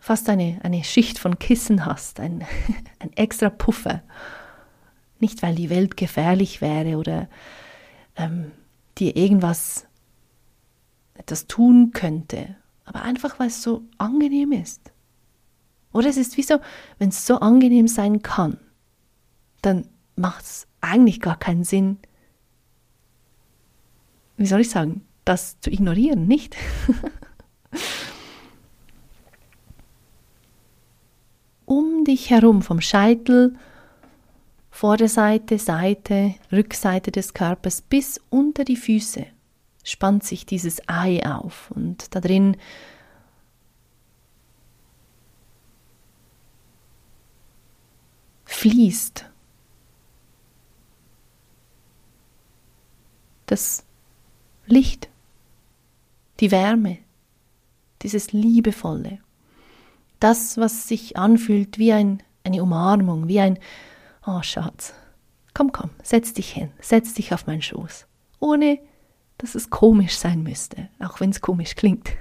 fast 0.00 0.28
eine, 0.28 0.58
eine 0.62 0.82
Schicht 0.84 1.18
von 1.18 1.38
Kissen 1.38 1.84
hast, 1.84 2.18
ein, 2.18 2.44
ein 2.98 3.12
extra 3.12 3.50
Puffer. 3.50 4.02
Nicht, 5.20 5.42
weil 5.42 5.54
die 5.54 5.70
Welt 5.70 5.96
gefährlich 5.96 6.60
wäre 6.60 6.96
oder 6.96 7.28
ähm, 8.16 8.50
dir 8.98 9.16
irgendwas 9.16 9.86
etwas 11.14 11.46
tun 11.46 11.92
könnte, 11.92 12.56
aber 12.84 13.02
einfach, 13.02 13.38
weil 13.38 13.46
es 13.46 13.62
so 13.62 13.84
angenehm 13.98 14.50
ist. 14.50 14.91
Oder 15.92 16.08
es 16.08 16.16
ist 16.16 16.36
wie 16.36 16.42
so, 16.42 16.58
wenn 16.98 17.10
es 17.10 17.26
so 17.26 17.40
angenehm 17.40 17.88
sein 17.88 18.22
kann, 18.22 18.58
dann 19.60 19.88
macht 20.16 20.44
es 20.44 20.66
eigentlich 20.80 21.20
gar 21.20 21.38
keinen 21.38 21.64
Sinn, 21.64 21.98
wie 24.36 24.46
soll 24.46 24.60
ich 24.60 24.70
sagen, 24.70 25.02
das 25.24 25.60
zu 25.60 25.70
ignorieren, 25.70 26.26
nicht? 26.26 26.56
um 31.64 32.04
dich 32.04 32.30
herum 32.30 32.62
vom 32.62 32.80
Scheitel, 32.80 33.54
Vorderseite, 34.70 35.58
Seite, 35.58 36.34
Rückseite 36.50 37.12
des 37.12 37.34
Körpers 37.34 37.82
bis 37.82 38.20
unter 38.30 38.64
die 38.64 38.76
Füße 38.76 39.26
spannt 39.84 40.24
sich 40.24 40.46
dieses 40.46 40.80
Ei 40.88 41.24
auf 41.26 41.70
und 41.72 42.14
da 42.14 42.20
drin 42.20 42.56
fließt. 48.62 49.28
Das 53.46 53.84
Licht, 54.66 55.08
die 56.38 56.52
Wärme, 56.52 56.98
dieses 58.02 58.32
Liebevolle, 58.32 59.18
das, 60.20 60.58
was 60.58 60.86
sich 60.86 61.16
anfühlt 61.16 61.78
wie 61.78 61.92
ein, 61.92 62.22
eine 62.44 62.62
Umarmung, 62.62 63.26
wie 63.26 63.40
ein, 63.40 63.58
oh 64.26 64.42
Schatz, 64.42 64.94
komm, 65.54 65.72
komm, 65.72 65.90
setz 66.04 66.32
dich 66.32 66.52
hin, 66.52 66.70
setz 66.80 67.14
dich 67.14 67.34
auf 67.34 67.48
meinen 67.48 67.62
Schoß, 67.62 68.06
ohne 68.38 68.78
dass 69.38 69.56
es 69.56 69.70
komisch 69.70 70.16
sein 70.16 70.44
müsste, 70.44 70.88
auch 71.00 71.18
wenn 71.18 71.30
es 71.30 71.40
komisch 71.40 71.74
klingt. 71.74 72.12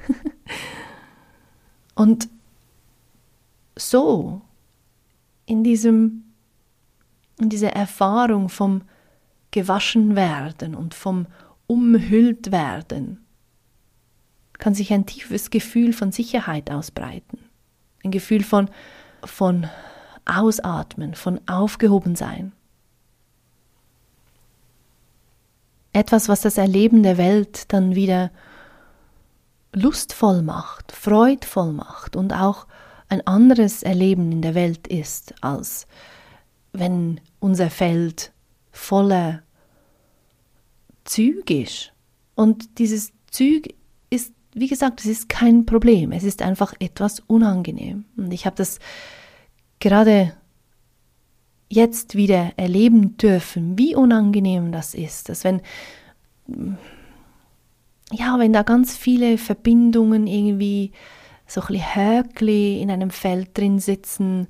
Und 1.93 2.29
so, 3.77 4.41
in 5.45 5.63
diesem, 5.63 6.30
in 7.41 7.49
dieser 7.49 7.73
Erfahrung 7.73 8.49
vom 8.49 8.83
gewaschen 9.51 10.15
werden 10.15 10.75
und 10.75 10.93
vom 10.93 11.27
umhüllt 11.67 12.51
werden, 12.51 13.25
kann 14.53 14.73
sich 14.73 14.93
ein 14.93 15.05
tiefes 15.05 15.49
Gefühl 15.49 15.91
von 15.91 16.11
Sicherheit 16.11 16.69
ausbreiten. 16.69 17.39
Ein 18.03 18.11
Gefühl 18.11 18.43
von, 18.43 18.69
von 19.23 19.67
Ausatmen, 20.25 21.15
von 21.15 21.39
Aufgehobensein. 21.47 22.53
Etwas, 25.93 26.29
was 26.29 26.41
das 26.41 26.57
Erleben 26.57 27.03
der 27.03 27.17
Welt 27.17 27.73
dann 27.73 27.95
wieder 27.95 28.31
lustvoll 29.73 30.41
macht, 30.41 30.91
freudvoll 30.91 31.73
macht 31.73 32.15
und 32.15 32.33
auch 32.33 32.67
ein 33.09 33.25
anderes 33.27 33.83
Erleben 33.83 34.31
in 34.31 34.41
der 34.41 34.55
Welt 34.55 34.87
ist, 34.87 35.33
als 35.41 35.87
wenn 36.73 37.19
unser 37.39 37.69
Feld 37.69 38.31
voller 38.71 39.43
Züg 41.03 41.49
ist. 41.49 41.93
Und 42.35 42.79
dieses 42.79 43.11
Züg 43.29 43.73
ist, 44.09 44.33
wie 44.53 44.67
gesagt, 44.67 45.01
es 45.01 45.05
ist 45.07 45.29
kein 45.29 45.65
Problem, 45.65 46.11
es 46.11 46.23
ist 46.23 46.41
einfach 46.41 46.73
etwas 46.79 47.19
unangenehm. 47.21 48.05
Und 48.17 48.31
ich 48.31 48.45
habe 48.45 48.55
das 48.55 48.79
gerade 49.79 50.33
jetzt 51.69 52.15
wieder 52.15 52.51
erleben 52.57 53.17
dürfen, 53.17 53.77
wie 53.77 53.95
unangenehm 53.95 54.71
das 54.71 54.93
ist, 54.93 55.29
dass 55.29 55.43
wenn 55.43 55.61
ja, 58.11 58.37
wenn 58.39 58.51
da 58.51 58.63
ganz 58.63 58.97
viele 58.97 59.37
Verbindungen 59.37 60.27
irgendwie 60.27 60.91
so 61.47 61.61
ein 61.61 61.67
bisschen 61.67 61.95
Höckli 61.95 62.81
in 62.81 62.91
einem 62.91 63.09
Feld 63.09 63.57
drin 63.57 63.79
sitzen, 63.79 64.47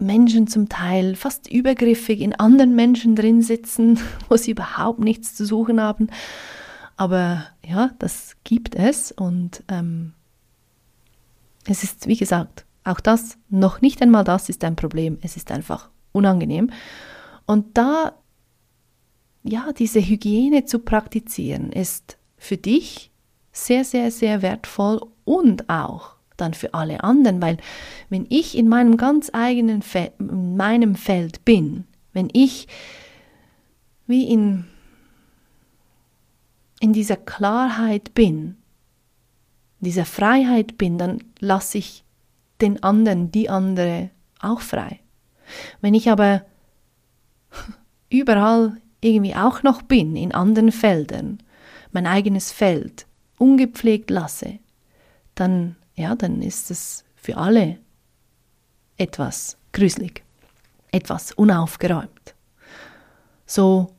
Menschen 0.00 0.46
zum 0.46 0.68
Teil 0.68 1.14
fast 1.14 1.50
übergriffig 1.50 2.20
in 2.20 2.34
anderen 2.34 2.74
Menschen 2.74 3.16
drin 3.16 3.42
sitzen, 3.42 3.98
wo 4.28 4.36
sie 4.36 4.52
überhaupt 4.52 5.00
nichts 5.00 5.34
zu 5.34 5.44
suchen 5.44 5.80
haben. 5.80 6.08
Aber 6.96 7.46
ja, 7.66 7.90
das 7.98 8.36
gibt 8.44 8.74
es 8.74 9.12
und 9.12 9.62
ähm, 9.68 10.12
es 11.66 11.82
ist, 11.82 12.06
wie 12.06 12.16
gesagt, 12.16 12.64
auch 12.84 13.00
das, 13.00 13.38
noch 13.48 13.80
nicht 13.80 14.02
einmal 14.02 14.24
das 14.24 14.48
ist 14.48 14.64
ein 14.64 14.76
Problem. 14.76 15.18
Es 15.22 15.36
ist 15.36 15.50
einfach 15.50 15.90
unangenehm. 16.12 16.70
Und 17.46 17.76
da, 17.76 18.14
ja, 19.42 19.72
diese 19.72 20.00
Hygiene 20.00 20.64
zu 20.64 20.78
praktizieren, 20.78 21.72
ist 21.72 22.18
für 22.36 22.56
dich 22.56 23.10
sehr, 23.52 23.84
sehr, 23.84 24.10
sehr 24.10 24.42
wertvoll 24.42 25.00
und 25.24 25.68
auch 25.68 26.16
dann 26.40 26.54
für 26.54 26.74
alle 26.74 27.02
anderen, 27.04 27.40
weil 27.42 27.58
wenn 28.08 28.26
ich 28.28 28.56
in 28.56 28.68
meinem 28.68 28.96
ganz 28.96 29.30
eigenen 29.32 29.82
Fe 29.82 30.12
in 30.18 30.56
meinem 30.56 30.94
Feld 30.94 31.44
bin, 31.44 31.84
wenn 32.12 32.28
ich 32.32 32.66
wie 34.06 34.28
in 34.28 34.64
in 36.80 36.92
dieser 36.92 37.16
Klarheit 37.16 38.14
bin, 38.14 38.56
dieser 39.80 40.06
Freiheit 40.06 40.78
bin, 40.78 40.98
dann 40.98 41.22
lasse 41.38 41.78
ich 41.78 42.04
den 42.60 42.82
anderen, 42.82 43.30
die 43.30 43.48
andere 43.48 44.10
auch 44.40 44.60
frei. 44.60 45.00
Wenn 45.80 45.94
ich 45.94 46.10
aber 46.10 46.44
überall 48.10 48.78
irgendwie 49.00 49.34
auch 49.34 49.62
noch 49.62 49.82
bin, 49.82 50.16
in 50.16 50.32
anderen 50.32 50.72
Feldern, 50.72 51.38
mein 51.92 52.06
eigenes 52.06 52.52
Feld 52.52 53.06
ungepflegt 53.38 54.10
lasse, 54.10 54.58
dann 55.34 55.76
ja, 56.00 56.14
dann 56.14 56.42
ist 56.42 56.70
es 56.70 57.04
für 57.14 57.36
alle 57.36 57.78
etwas 58.96 59.56
gruselig, 59.72 60.24
etwas 60.90 61.32
unaufgeräumt. 61.32 62.34
So, 63.46 63.90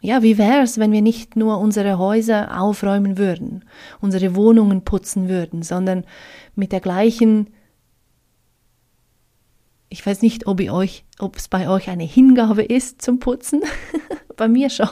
ja, 0.00 0.22
wie 0.22 0.36
wäre 0.36 0.62
es, 0.62 0.78
wenn 0.78 0.92
wir 0.92 1.02
nicht 1.02 1.36
nur 1.36 1.58
unsere 1.58 1.98
Häuser 1.98 2.60
aufräumen 2.60 3.16
würden, 3.16 3.64
unsere 4.00 4.34
Wohnungen 4.34 4.84
putzen 4.84 5.28
würden, 5.28 5.62
sondern 5.62 6.04
mit 6.54 6.72
der 6.72 6.80
gleichen 6.80 7.48
ich 9.90 10.04
weiß 10.04 10.22
nicht, 10.22 10.48
ob 10.48 11.36
es 11.36 11.46
bei 11.46 11.68
euch 11.68 11.88
eine 11.88 12.02
Hingabe 12.02 12.64
ist 12.64 13.00
zum 13.00 13.20
Putzen. 13.20 13.62
bei 14.36 14.48
mir 14.48 14.68
schon 14.68 14.88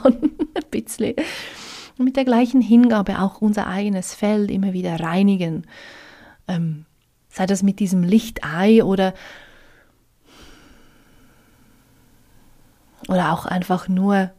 ein 0.55 0.71
bisschen 0.71 1.17
mit 1.99 2.17
der 2.17 2.25
gleichen 2.25 2.61
Hingabe 2.61 3.21
auch 3.21 3.41
unser 3.41 3.67
eigenes 3.67 4.15
Feld 4.15 4.51
immer 4.51 4.73
wieder 4.73 5.01
reinigen. 5.01 5.67
Ähm, 6.49 6.87
sei 7.29 7.47
das 7.47 7.63
mit 7.63 7.81
diesem 7.81 8.03
Lichtei 8.03 8.85
oder, 8.85 9.15
oder 13.09 13.33
auch 13.33 13.47
einfach 13.47 13.89
nur 13.89 14.31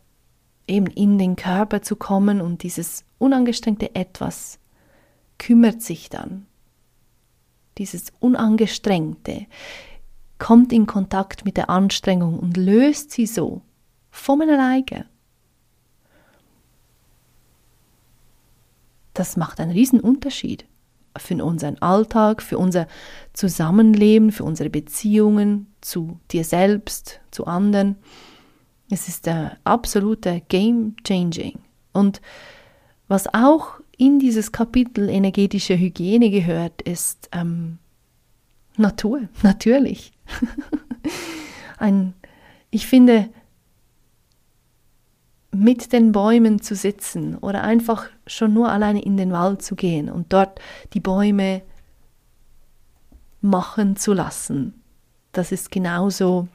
eben 0.67 0.87
in 0.87 1.17
den 1.17 1.35
Körper 1.35 1.81
zu 1.81 1.95
kommen 1.95 2.41
und 2.41 2.63
dieses 2.63 3.05
unangestrengte 3.17 3.95
Etwas 3.95 4.59
kümmert 5.37 5.81
sich 5.81 6.09
dann. 6.09 6.45
Dieses 7.77 8.13
Unangestrengte 8.19 9.47
kommt 10.37 10.71
in 10.71 10.85
Kontakt 10.85 11.45
mit 11.45 11.57
der 11.57 11.69
Anstrengung 11.69 12.39
und 12.39 12.57
löst 12.57 13.11
sie 13.11 13.25
so 13.25 13.61
von 14.11 14.41
alleine. 14.41 15.07
Das 19.13 19.37
macht 19.37 19.59
einen 19.59 19.71
riesen 19.71 19.99
Unterschied 19.99 20.65
für 21.17 21.43
unseren 21.43 21.77
Alltag, 21.79 22.41
für 22.41 22.57
unser 22.57 22.87
Zusammenleben, 23.33 24.31
für 24.31 24.43
unsere 24.43 24.69
Beziehungen 24.69 25.67
zu 25.81 26.19
dir 26.31 26.43
selbst, 26.43 27.19
zu 27.31 27.45
anderen. 27.45 27.97
Es 28.89 29.07
ist 29.07 29.25
der 29.25 29.57
absolute 29.63 30.41
Game 30.49 30.95
Changing. 31.03 31.59
Und 31.91 32.21
was 33.07 33.31
auch 33.33 33.79
in 33.97 34.19
dieses 34.19 34.51
Kapitel 34.51 35.09
energetische 35.09 35.77
Hygiene 35.77 36.29
gehört, 36.31 36.81
ist 36.81 37.29
ähm, 37.31 37.77
Natur, 38.77 39.29
natürlich. 39.43 40.11
Ein, 41.77 42.13
ich 42.71 42.87
finde, 42.87 43.29
mit 45.53 45.93
den 45.93 46.11
Bäumen 46.11 46.61
zu 46.61 46.75
sitzen 46.75 47.37
oder 47.37 47.63
einfach 47.63 48.07
schon 48.25 48.53
nur 48.53 48.69
alleine 48.69 49.01
in 49.01 49.17
den 49.17 49.31
Wald 49.31 49.61
zu 49.61 49.75
gehen 49.75 50.09
und 50.09 50.33
dort 50.33 50.59
die 50.93 50.99
Bäume 50.99 51.61
machen 53.41 53.95
zu 53.95 54.13
lassen. 54.13 54.81
Das 55.31 55.51
ist 55.51 55.71
genauso 55.71 56.47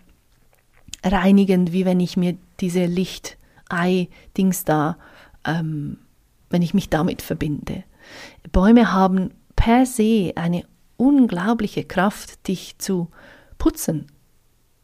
reinigend, 1.04 1.72
wie 1.72 1.84
wenn 1.84 2.00
ich 2.00 2.16
mir 2.16 2.36
diese 2.60 2.86
Lichtei-Dings 2.86 4.64
da, 4.64 4.96
ähm, 5.44 5.98
wenn 6.50 6.62
ich 6.62 6.74
mich 6.74 6.88
damit 6.88 7.22
verbinde. 7.22 7.84
Bäume 8.52 8.92
haben 8.92 9.30
per 9.54 9.86
se 9.86 10.32
eine 10.34 10.64
unglaubliche 10.96 11.84
Kraft, 11.84 12.48
dich 12.48 12.78
zu 12.78 13.08
putzen. 13.58 14.06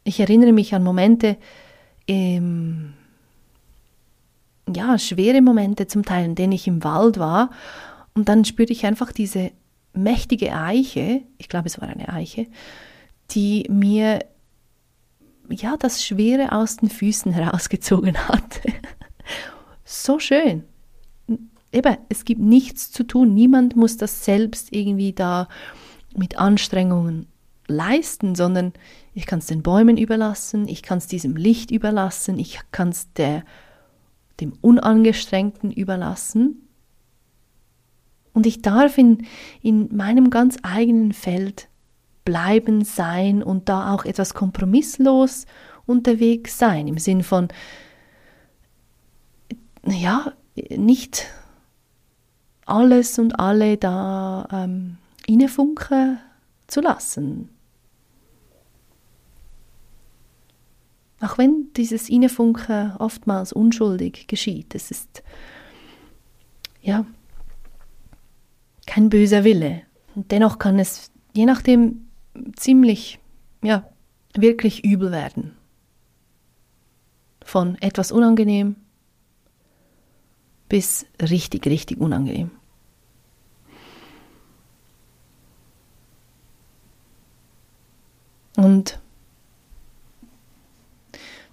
Ich 0.05 0.21
erinnere 0.21 0.53
mich 0.53 0.75
an 0.75 0.85
Momente 0.85 1.37
im 2.07 2.93
ja, 4.73 4.99
schwere 4.99 5.43
Momente 5.43 5.87
zum 5.87 6.05
Teil, 6.05 6.25
in 6.25 6.35
denen 6.35 6.53
ich 6.53 6.67
im 6.67 6.85
Wald 6.85 7.19
war 7.19 7.51
und 8.15 8.29
dann 8.29 8.45
spürte 8.45 8.73
ich 8.73 8.87
einfach 8.87 9.13
diese 9.13 9.51
mächtige 9.93 10.55
Eiche, 10.55 11.23
ich 11.39 11.49
glaube 11.49 11.69
es 11.69 11.81
war 11.81 11.89
eine 11.89 12.09
Eiche, 12.09 12.47
die 13.31 13.67
mir 13.69 14.25
ja 15.49 15.77
das 15.77 16.05
Schwere 16.05 16.53
aus 16.53 16.77
den 16.77 16.89
Füßen 16.89 17.33
herausgezogen 17.35 18.17
hat. 18.29 18.61
so 19.85 20.19
schön. 20.19 20.65
Eben, 21.73 21.97
es 22.09 22.25
gibt 22.25 22.41
nichts 22.41 22.93
zu 22.93 23.03
tun. 23.03 23.35
Niemand 23.35 23.75
muss 23.75 23.97
das 23.97 24.25
selbst 24.25 24.73
irgendwie 24.73 25.13
da 25.13 25.49
mit 26.17 26.39
Anstrengungen 26.39 27.27
leisten, 27.67 28.37
sondern 28.37 28.73
ich 29.13 29.27
kann 29.27 29.41
es 29.41 29.47
den 29.47 29.63
Bäumen 29.63 29.97
überlassen, 29.97 30.69
ich 30.69 30.83
kann 30.83 30.99
es 30.99 31.09
diesem 31.09 31.35
Licht 31.35 31.73
überlassen, 31.73 32.39
ich 32.39 32.61
kann 32.71 32.91
es 32.91 33.13
der 33.15 33.45
dem 34.41 34.53
Unangestrengten 34.61 35.71
überlassen. 35.71 36.69
Und 38.33 38.47
ich 38.47 38.63
darf 38.63 38.99
in, 38.99 39.27
in 39.63 39.95
meinem 39.95 40.31
ganz 40.31 40.57
eigenen 40.63 41.13
Feld 41.13 41.69
bleiben, 42.25 42.85
sein 42.85 43.43
und 43.43 43.69
da 43.69 43.93
auch 43.95 44.05
etwas 44.05 44.35
kompromisslos 44.35 45.47
unterwegs 45.87 46.59
sein, 46.59 46.89
im 46.89 46.99
Sinn 46.99 47.23
von, 47.23 47.49
ja, 49.87 50.33
nicht 50.71 51.27
alles 52.67 53.19
und 53.19 53.39
alle 53.39 53.77
da 53.77 54.49
ähm, 54.51 54.97
innefunken 55.27 56.19
zu 56.67 56.81
lassen. 56.81 57.51
Auch 61.25 61.39
wenn 61.39 61.73
dieses 61.75 62.11
Innefunken 62.11 62.97
oftmals 62.97 63.55
unschuldig 63.55 64.27
geschieht, 64.27 64.75
es 64.75 64.91
ist 64.91 65.23
ja 66.83 67.07
kein 68.87 69.09
böser 69.09 69.43
Wille. 69.43 69.85
Und 70.15 70.31
dennoch 70.31 70.59
kann 70.59 70.79
es 70.79 71.11
je 71.33 71.47
nachdem 71.47 72.11
ziemlich, 72.57 73.21
ja, 73.63 73.89
wirklich 74.35 74.85
übel 74.85 75.13
werden. 75.13 75.57
Von 77.43 77.77
etwas 77.77 78.13
unangenehm 78.13 78.77
bis 80.69 81.07
richtig, 81.23 81.65
richtig 81.67 81.99
unangenehm. 82.01 82.51
Und 88.57 89.01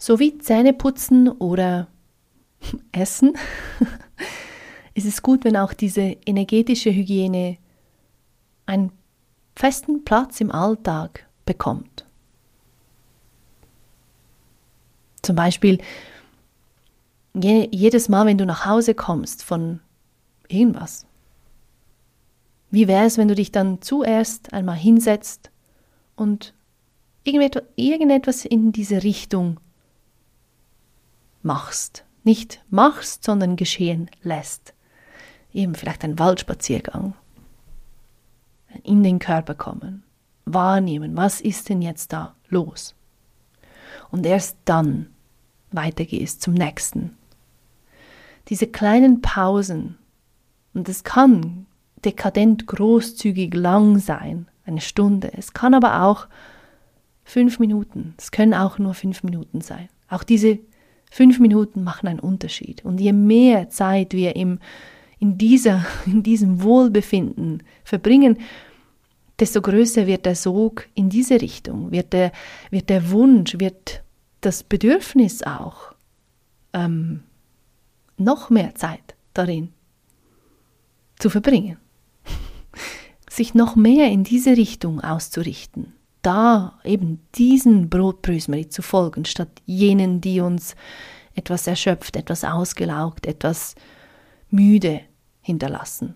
so 0.01 0.17
wie 0.17 0.39
Zähne 0.39 0.73
putzen 0.73 1.29
oder 1.29 1.87
Essen 2.91 3.37
ist 4.95 5.05
es 5.05 5.21
gut, 5.21 5.43
wenn 5.45 5.55
auch 5.55 5.73
diese 5.73 6.17
energetische 6.25 6.89
Hygiene 6.89 7.57
einen 8.65 8.91
festen 9.55 10.03
Platz 10.03 10.41
im 10.41 10.51
Alltag 10.51 11.27
bekommt. 11.45 12.05
Zum 15.21 15.35
Beispiel 15.35 15.77
jedes 17.35 18.09
Mal, 18.09 18.25
wenn 18.25 18.39
du 18.39 18.45
nach 18.47 18.65
Hause 18.65 18.95
kommst 18.95 19.43
von 19.43 19.81
irgendwas. 20.47 21.05
Wie 22.71 22.87
wäre 22.87 23.05
es, 23.05 23.19
wenn 23.19 23.27
du 23.27 23.35
dich 23.35 23.51
dann 23.51 23.83
zuerst 23.83 24.51
einmal 24.51 24.77
hinsetzt 24.77 25.51
und 26.15 26.55
irgendetwas 27.23 28.45
in 28.45 28.71
diese 28.71 29.03
Richtung 29.03 29.59
machst? 31.43 32.05
Nicht 32.23 32.63
machst, 32.69 33.23
sondern 33.23 33.55
geschehen 33.55 34.09
lässt. 34.21 34.73
Eben 35.53 35.75
vielleicht 35.75 36.03
ein 36.03 36.19
Waldspaziergang. 36.19 37.13
In 38.83 39.03
den 39.03 39.19
Körper 39.19 39.55
kommen. 39.55 40.03
Wahrnehmen, 40.45 41.17
was 41.17 41.41
ist 41.41 41.69
denn 41.69 41.81
jetzt 41.81 42.13
da 42.13 42.35
los? 42.49 42.95
Und 44.09 44.25
erst 44.25 44.57
dann 44.65 45.09
weitergehst 45.71 46.41
zum 46.41 46.53
nächsten 46.53 47.17
diese 48.47 48.67
kleinen 48.67 49.21
Pausen, 49.21 49.97
und 50.73 50.87
es 50.89 51.03
kann 51.03 51.65
dekadent 52.03 52.67
großzügig 52.67 53.53
lang 53.53 53.99
sein, 53.99 54.47
eine 54.65 54.81
Stunde, 54.81 55.31
es 55.33 55.53
kann 55.53 55.73
aber 55.73 56.03
auch 56.03 56.27
fünf 57.23 57.59
Minuten, 57.59 58.13
es 58.17 58.31
können 58.31 58.53
auch 58.53 58.77
nur 58.77 58.93
fünf 58.93 59.23
Minuten 59.23 59.61
sein. 59.61 59.89
Auch 60.09 60.23
diese 60.23 60.59
fünf 61.11 61.39
Minuten 61.39 61.83
machen 61.83 62.07
einen 62.07 62.19
Unterschied. 62.19 62.83
Und 62.83 62.99
je 62.99 63.13
mehr 63.13 63.69
Zeit 63.69 64.13
wir 64.13 64.35
im, 64.35 64.59
in, 65.19 65.37
dieser, 65.37 65.85
in 66.07 66.23
diesem 66.23 66.63
Wohlbefinden 66.63 67.61
verbringen, 67.83 68.39
desto 69.37 69.61
größer 69.61 70.07
wird 70.07 70.25
der 70.25 70.35
Sog 70.35 70.87
in 70.95 71.09
diese 71.09 71.41
Richtung, 71.41 71.91
wird 71.91 72.13
der, 72.13 72.31
wird 72.71 72.89
der 72.89 73.11
Wunsch, 73.11 73.59
wird 73.59 74.03
das 74.39 74.63
Bedürfnis 74.63 75.43
auch 75.43 75.93
ähm, 76.73 77.23
noch 78.17 78.49
mehr 78.49 78.73
Zeit 78.75 79.15
darin 79.33 79.73
zu 81.19 81.29
verbringen, 81.29 81.77
sich 83.29 83.53
noch 83.53 83.75
mehr 83.75 84.09
in 84.09 84.23
diese 84.23 84.51
Richtung 84.51 85.01
auszurichten, 85.01 85.93
da 86.21 86.79
eben 86.83 87.25
diesen 87.35 87.89
Brotbrösmeri 87.89 88.69
zu 88.69 88.81
folgen, 88.81 89.25
statt 89.25 89.61
jenen, 89.65 90.21
die 90.21 90.39
uns 90.41 90.75
etwas 91.33 91.67
erschöpft, 91.67 92.15
etwas 92.15 92.43
ausgelaugt, 92.43 93.25
etwas 93.25 93.75
müde 94.49 95.01
hinterlassen. 95.41 96.15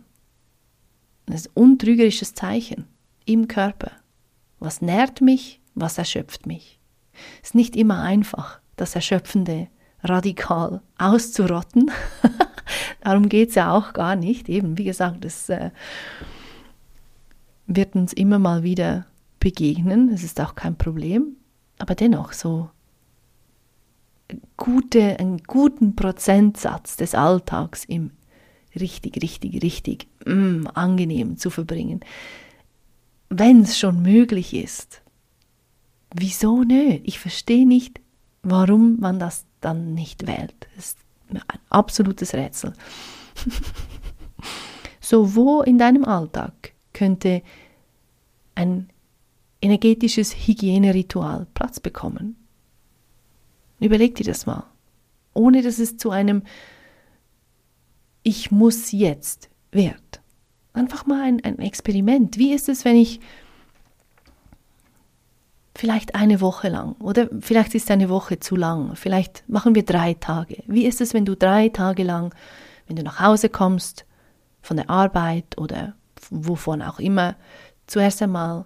Das 1.25 1.41
ist 1.41 1.47
ein 1.47 1.63
untrügerisches 1.63 2.33
Zeichen 2.33 2.85
im 3.25 3.47
Körper. 3.47 3.91
Was 4.59 4.81
nährt 4.81 5.21
mich, 5.21 5.59
was 5.73 5.97
erschöpft 5.97 6.45
mich. 6.45 6.79
Ist 7.43 7.55
nicht 7.55 7.75
immer 7.75 8.01
einfach, 8.01 8.59
das 8.75 8.95
Erschöpfende 8.95 9.67
radikal 10.03 10.81
auszurotten. 10.97 11.91
Darum 13.01 13.29
geht 13.29 13.49
es 13.49 13.55
ja 13.55 13.71
auch 13.71 13.93
gar 13.93 14.15
nicht. 14.15 14.49
Eben, 14.49 14.77
wie 14.77 14.83
gesagt, 14.83 15.25
es 15.25 15.49
äh, 15.49 15.71
wird 17.67 17.95
uns 17.95 18.13
immer 18.13 18.39
mal 18.39 18.63
wieder 18.63 19.05
begegnen. 19.45 20.09
Es 20.09 20.23
ist 20.23 20.41
auch 20.41 20.55
kein 20.55 20.75
Problem. 20.75 21.35
Aber 21.77 21.93
dennoch 21.93 22.33
so 22.33 22.71
gute, 24.57 25.19
einen 25.19 25.37
guten 25.43 25.95
Prozentsatz 25.95 26.97
des 26.97 27.13
Alltags 27.13 27.85
im 27.85 28.09
richtig, 28.75 29.21
richtig, 29.21 29.61
richtig 29.61 30.07
mm, 30.25 30.65
angenehm 30.73 31.37
zu 31.37 31.51
verbringen. 31.51 31.99
Wenn 33.29 33.61
es 33.61 33.77
schon 33.77 34.01
möglich 34.01 34.55
ist, 34.55 35.03
wieso 36.15 36.63
nö? 36.63 36.99
Ich 37.03 37.19
verstehe 37.19 37.67
nicht, 37.67 38.01
warum 38.41 38.99
man 38.99 39.19
das 39.19 39.45
dann 39.61 39.93
nicht 39.93 40.25
wählt. 40.25 40.55
Das 40.75 40.85
ist 40.85 40.97
ein 41.29 41.41
absolutes 41.69 42.33
Rätsel. 42.33 42.73
so, 44.99 45.35
wo 45.35 45.61
in 45.61 45.77
deinem 45.77 46.03
Alltag 46.03 46.73
könnte 46.93 47.43
ein 48.55 48.89
energetisches 49.65 50.33
Hygieneritual 50.33 51.47
Platz 51.53 51.79
bekommen? 51.79 52.35
Überleg 53.79 54.15
dir 54.15 54.25
das 54.25 54.45
mal. 54.45 54.63
Ohne 55.33 55.61
dass 55.61 55.79
es 55.79 55.97
zu 55.97 56.11
einem 56.11 56.43
Ich 58.23 58.51
muss 58.51 58.91
jetzt 58.91 59.49
wird. 59.71 60.21
Einfach 60.73 61.05
mal 61.05 61.23
ein, 61.23 61.43
ein 61.43 61.59
Experiment. 61.59 62.37
Wie 62.37 62.53
ist 62.53 62.69
es, 62.69 62.85
wenn 62.85 62.95
ich 62.95 63.19
vielleicht 65.75 66.15
eine 66.15 66.39
Woche 66.39 66.69
lang 66.69 66.93
oder 66.99 67.29
vielleicht 67.41 67.75
ist 67.75 67.91
eine 67.91 68.09
Woche 68.09 68.39
zu 68.39 68.55
lang, 68.55 68.95
vielleicht 68.95 69.43
machen 69.49 69.75
wir 69.75 69.83
drei 69.83 70.13
Tage. 70.13 70.63
Wie 70.67 70.85
ist 70.85 71.01
es, 71.01 71.13
wenn 71.13 71.25
du 71.25 71.35
drei 71.35 71.69
Tage 71.69 72.03
lang, 72.03 72.33
wenn 72.87 72.95
du 72.95 73.03
nach 73.03 73.19
Hause 73.19 73.49
kommst, 73.49 74.05
von 74.61 74.77
der 74.77 74.89
Arbeit 74.89 75.57
oder 75.57 75.93
wovon 76.29 76.81
auch 76.81 76.99
immer, 76.99 77.35
zuerst 77.87 78.21
einmal 78.21 78.65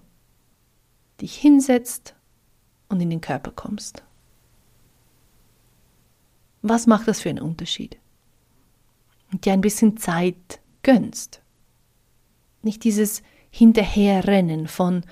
dich 1.21 1.35
hinsetzt 1.35 2.15
und 2.87 3.01
in 3.01 3.09
den 3.09 3.21
Körper 3.21 3.51
kommst? 3.51 4.03
Was 6.61 6.87
macht 6.87 7.07
das 7.07 7.21
für 7.21 7.29
einen 7.29 7.41
Unterschied? 7.41 7.97
Und 9.31 9.45
dir 9.45 9.53
ein 9.53 9.61
bisschen 9.61 9.97
Zeit 9.97 10.59
gönnst. 10.83 11.41
Nicht 12.61 12.83
dieses 12.83 13.21
Hinterherrennen 13.51 14.67
von 14.67 15.03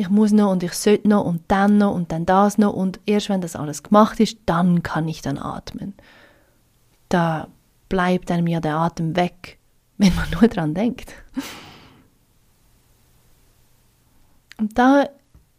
ich 0.00 0.08
muss 0.08 0.32
noch 0.32 0.50
und 0.50 0.62
ich 0.62 0.72
sollte 0.72 1.08
noch 1.08 1.24
und 1.26 1.42
dann 1.48 1.76
noch 1.76 1.92
und 1.94 2.10
dann 2.10 2.24
das 2.24 2.56
noch 2.56 2.72
und 2.72 3.00
erst 3.04 3.28
wenn 3.28 3.42
das 3.42 3.54
alles 3.54 3.82
gemacht 3.82 4.18
ist, 4.18 4.38
dann 4.46 4.82
kann 4.82 5.06
ich 5.06 5.20
dann 5.20 5.36
atmen. 5.36 5.92
Da 7.10 7.48
bleibt 7.90 8.30
einem 8.30 8.46
ja 8.46 8.60
der 8.60 8.76
Atem 8.76 9.14
weg, 9.14 9.58
wenn 9.98 10.14
man 10.14 10.30
nur 10.30 10.48
dran 10.48 10.72
denkt. 10.72 11.12
Und 14.56 14.78
da 14.78 15.06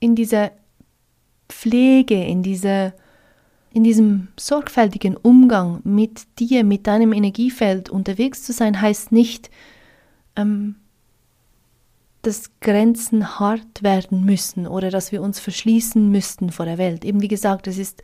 in 0.02 0.16
dieser 0.16 0.52
Pflege, 1.48 2.22
in 2.22 2.44
dieser 2.44 2.94
in 3.74 3.86
diesem 3.86 4.28
sorgfältigen 4.38 5.16
Umgang 5.16 5.80
mit 5.86 6.40
dir, 6.40 6.66
mit 6.66 6.88
deinem 6.88 7.14
Energiefeld 7.14 7.90
unterwegs 7.90 8.44
zu 8.44 8.52
sein, 8.52 8.82
heißt 8.82 9.14
nicht, 9.14 9.50
ähm, 10.36 10.76
dass 12.22 12.52
Grenzen 12.60 13.40
hart 13.40 13.82
werden 13.82 14.26
müssen 14.26 14.68
oder 14.68 14.90
dass 14.90 15.14
wir 15.14 15.22
uns 15.22 15.40
verschließen 15.40 16.12
müssten 16.12 16.52
vor 16.52 16.66
der 16.66 16.78
Welt. 16.78 17.06
Eben 17.06 17.22
wie 17.22 17.30
gesagt, 17.30 17.66
es 17.68 17.78
ist 17.78 18.04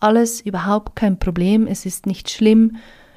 alles 0.00 0.40
überhaupt 0.40 0.94
kein 0.94 1.18
Problem, 1.18 1.66
es 1.66 1.84
ist 1.84 2.06
nicht 2.06 2.30
schlimm, 2.30 2.76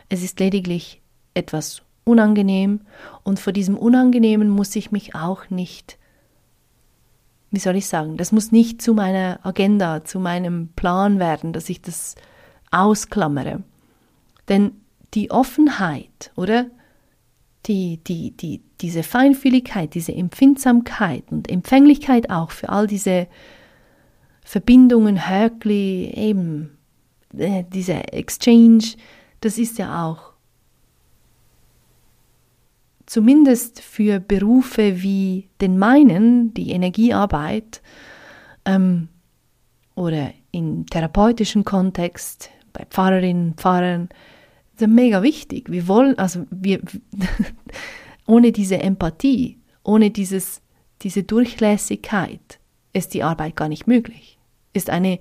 es 0.10 0.24
ist 0.24 0.40
lediglich 0.40 1.02
etwas 1.36 1.84
unangenehm. 2.04 2.82
Und 3.24 3.40
vor 3.40 3.54
diesem 3.54 3.78
Unangenehmen 3.78 4.50
muss 4.50 4.76
ich 4.76 4.92
mich 4.92 5.14
auch 5.14 5.50
nicht, 5.50 6.00
wie 7.52 7.60
soll 7.60 7.76
ich 7.76 7.88
sagen, 7.88 8.18
das 8.18 8.32
muss 8.32 8.52
nicht 8.52 8.82
zu 8.82 8.94
meiner 8.94 9.40
Agenda, 9.44 10.04
zu 10.04 10.20
meinem 10.20 10.70
Plan 10.70 11.20
werden, 11.20 11.54
dass 11.54 11.70
ich 11.70 11.82
das 11.82 12.16
ausklammere. 12.72 13.64
Denn 14.48 14.72
die 15.14 15.32
Offenheit, 15.32 16.32
oder? 16.36 16.68
die, 17.66 17.98
die, 18.04 18.32
die, 18.32 18.62
diese 18.82 19.04
Feinfühligkeit, 19.04 19.94
diese 19.94 20.14
Empfindsamkeit 20.14 21.24
und 21.32 21.50
Empfänglichkeit 21.50 22.30
auch 22.30 22.52
für 22.52 22.70
all 22.70 22.88
diese 22.88 23.28
Verbindungen, 24.44 25.30
Höckli, 25.30 26.12
eben 26.16 26.78
äh, 27.38 27.64
dieser 27.72 28.14
Exchange, 28.14 28.96
das 29.42 29.58
ist 29.58 29.78
ja 29.78 30.06
auch 30.06 30.31
zumindest 33.12 33.82
für 33.82 34.22
Berufe 34.22 35.04
wie 35.04 35.50
den 35.60 35.78
meinen, 35.78 36.54
die 36.54 36.72
Energiearbeit 36.72 37.82
ähm, 38.64 39.10
oder 39.96 40.32
im 40.52 40.86
therapeutischen 40.86 41.66
Kontext 41.66 42.52
bei 42.72 42.86
Pfarrerinnen, 42.86 43.56
Pfarrern, 43.56 44.08
ist 44.78 44.88
mega 44.88 45.22
wichtig. 45.24 45.70
Wir 45.70 45.90
wollen, 45.90 46.18
also 46.18 46.46
wir, 46.52 46.80
ohne 48.28 48.54
diese 48.54 48.80
Empathie, 48.80 49.60
ohne 49.84 50.12
dieses, 50.12 50.62
diese 51.02 51.24
Durchlässigkeit 51.24 52.60
ist 52.94 53.14
die 53.14 53.24
Arbeit 53.24 53.58
gar 53.58 53.68
nicht 53.68 53.88
möglich. 53.88 54.40
Ist 54.72 54.90
eine 54.90 55.20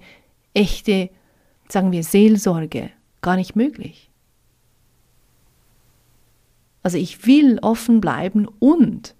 echte, 0.55 1.11
sagen 1.69 1.91
wir, 1.91 2.05
Seelsorge 2.05 2.91
gar 3.21 3.35
nicht 3.35 3.57
möglich. 3.57 4.10
Also 6.83 6.99
ich 6.99 7.27
will 7.27 7.59
offen 7.63 8.01
bleiben 8.01 8.47
und 8.59 9.15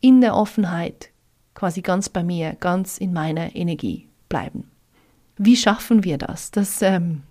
in 0.00 0.20
der 0.20 0.34
Offenheit 0.34 1.10
quasi 1.54 1.82
ganz 1.82 2.08
bei 2.08 2.24
mir, 2.24 2.54
ganz 2.54 2.98
in 2.98 3.12
meiner 3.12 3.54
Energie 3.54 4.08
bleiben. 4.28 4.70
Wie 5.36 5.56
schaffen 5.56 6.04
wir 6.04 6.18
das? 6.18 6.50
Das 6.50 6.82
ähm, 6.82 7.22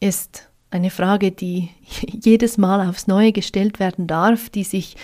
ist 0.00 0.48
eine 0.70 0.90
Frage, 0.90 1.32
die 1.32 1.70
jedes 2.00 2.58
Mal 2.58 2.88
aufs 2.88 3.06
Neue 3.06 3.32
gestellt 3.32 3.78
werden 3.78 4.06
darf, 4.06 4.50
die 4.50 4.64
sich 4.64 4.96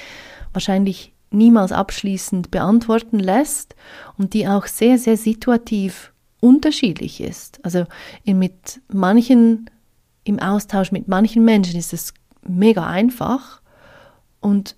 wahrscheinlich 0.53 1.13
niemals 1.31 1.73
abschließend 1.73 2.51
beantworten 2.51 3.19
lässt 3.19 3.75
und 4.19 4.35
die 4.35 4.47
auch 4.47 4.67
sehr, 4.67 4.99
sehr 4.99 5.17
situativ 5.17 6.13
unterschiedlich 6.41 7.21
ist. 7.21 7.65
Also 7.65 7.87
mit 8.25 8.81
manchen, 8.93 9.71
im 10.25 10.39
Austausch 10.39 10.93
mit 10.93 11.09
manchen 11.09 11.45
Menschen 11.45 11.79
ist 11.79 11.93
es 11.93 12.15
mega 12.47 12.87
einfach 12.87 13.61
und 14.41 14.77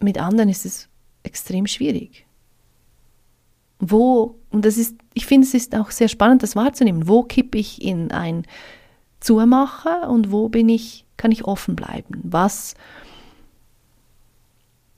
mit 0.00 0.18
anderen 0.18 0.48
ist 0.48 0.64
es 0.64 0.88
extrem 1.22 1.66
schwierig. 1.66 2.26
Wo, 3.78 4.38
und 4.50 4.64
das 4.64 4.76
ist, 4.76 4.96
ich 5.14 5.26
finde, 5.26 5.46
es 5.46 5.54
ist 5.54 5.74
auch 5.74 5.90
sehr 5.90 6.08
spannend, 6.08 6.42
das 6.42 6.56
wahrzunehmen, 6.56 7.08
wo 7.08 7.22
kippe 7.22 7.58
ich 7.58 7.82
in 7.82 8.10
ein 8.10 8.46
Zumache 9.20 10.08
und 10.08 10.30
wo 10.32 10.48
bin 10.48 10.68
ich, 10.68 11.06
kann 11.16 11.32
ich 11.32 11.44
offen 11.44 11.76
bleiben? 11.76 12.20
Was, 12.22 12.74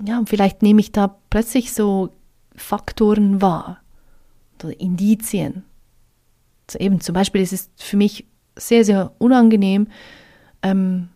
ja, 0.05 0.23
vielleicht 0.27 0.62
nehme 0.62 0.81
ich 0.81 0.92
da 0.92 1.16
plötzlich 1.31 1.73
so 1.73 2.11
Faktoren 2.57 3.40
wahr 3.40 3.81
oder 4.62 4.79
Indizien. 4.79 5.64
Eben 6.79 7.01
zum 7.01 7.14
Beispiel 7.14 7.42
ist 7.42 7.53
es 7.53 7.71
für 7.77 7.97
mich 7.97 8.27
sehr, 8.57 8.85
sehr 8.85 9.12
unangenehm, 9.19 9.88
ähm, 10.62 11.09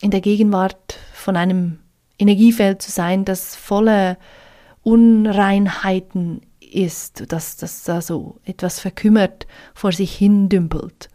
in 0.00 0.10
der 0.10 0.20
Gegenwart 0.20 0.98
von 1.14 1.36
einem 1.36 1.78
Energiefeld 2.18 2.82
zu 2.82 2.90
sein, 2.90 3.24
das 3.24 3.56
voller 3.56 4.18
Unreinheiten 4.82 6.42
ist, 6.60 7.32
dass, 7.32 7.56
dass 7.56 7.84
da 7.84 8.00
so 8.00 8.40
etwas 8.44 8.80
verkümmert 8.80 9.46
vor 9.74 9.92
sich 9.92 10.14
hin 10.14 10.48
dümpelt. 10.48 11.08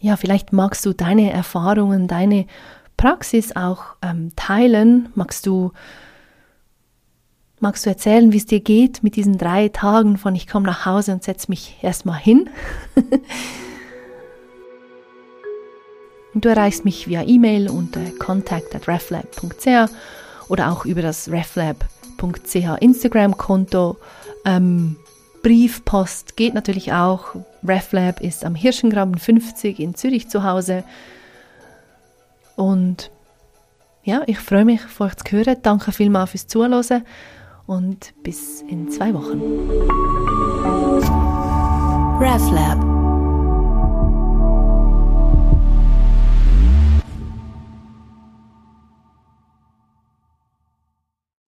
Ja, 0.00 0.16
vielleicht 0.16 0.52
magst 0.52 0.84
du 0.84 0.92
deine 0.92 1.32
Erfahrungen, 1.32 2.08
deine 2.08 2.46
Praxis 2.96 3.56
auch 3.56 3.96
ähm, 4.02 4.32
teilen. 4.36 5.08
Magst 5.14 5.46
du, 5.46 5.72
magst 7.64 7.86
du 7.86 7.90
erzählen, 7.90 8.30
wie 8.30 8.36
es 8.36 8.46
dir 8.46 8.60
geht 8.60 9.02
mit 9.02 9.16
diesen 9.16 9.38
drei 9.38 9.68
Tagen 9.68 10.18
von 10.18 10.34
ich 10.34 10.46
komme 10.46 10.66
nach 10.66 10.84
Hause 10.84 11.12
und 11.12 11.24
setze 11.24 11.50
mich 11.50 11.78
erstmal 11.80 12.18
hin? 12.18 12.50
du 16.34 16.48
erreichst 16.48 16.84
mich 16.84 17.08
via 17.08 17.22
E-Mail 17.22 17.70
unter 17.70 18.02
contact@reflab.ch 18.18 19.90
oder 20.48 20.70
auch 20.70 20.84
über 20.84 21.00
das 21.00 21.30
reflab.ch 21.30 22.80
Instagram-Konto. 22.80 23.96
Ähm, 24.44 24.96
Brief, 25.42 25.86
Post 25.86 26.36
geht 26.36 26.52
natürlich 26.52 26.92
auch. 26.92 27.34
RefLab 27.66 28.20
ist 28.20 28.44
am 28.44 28.54
Hirschengraben 28.54 29.16
50 29.16 29.80
in 29.80 29.94
Zürich 29.94 30.28
zu 30.28 30.44
Hause. 30.44 30.84
Und 32.56 33.10
ja, 34.02 34.22
ich 34.26 34.38
freue 34.38 34.66
mich, 34.66 34.82
von 34.82 35.06
euch 35.06 35.16
zu 35.16 35.24
hören. 35.32 35.56
Danke 35.62 35.92
vielmals 35.92 36.30
fürs 36.30 36.46
Zuhören 36.46 36.74
und 37.66 38.14
bis 38.22 38.62
in 38.62 38.90
zwei 38.90 39.12
Wochen. 39.14 39.40
RefLab 42.20 42.93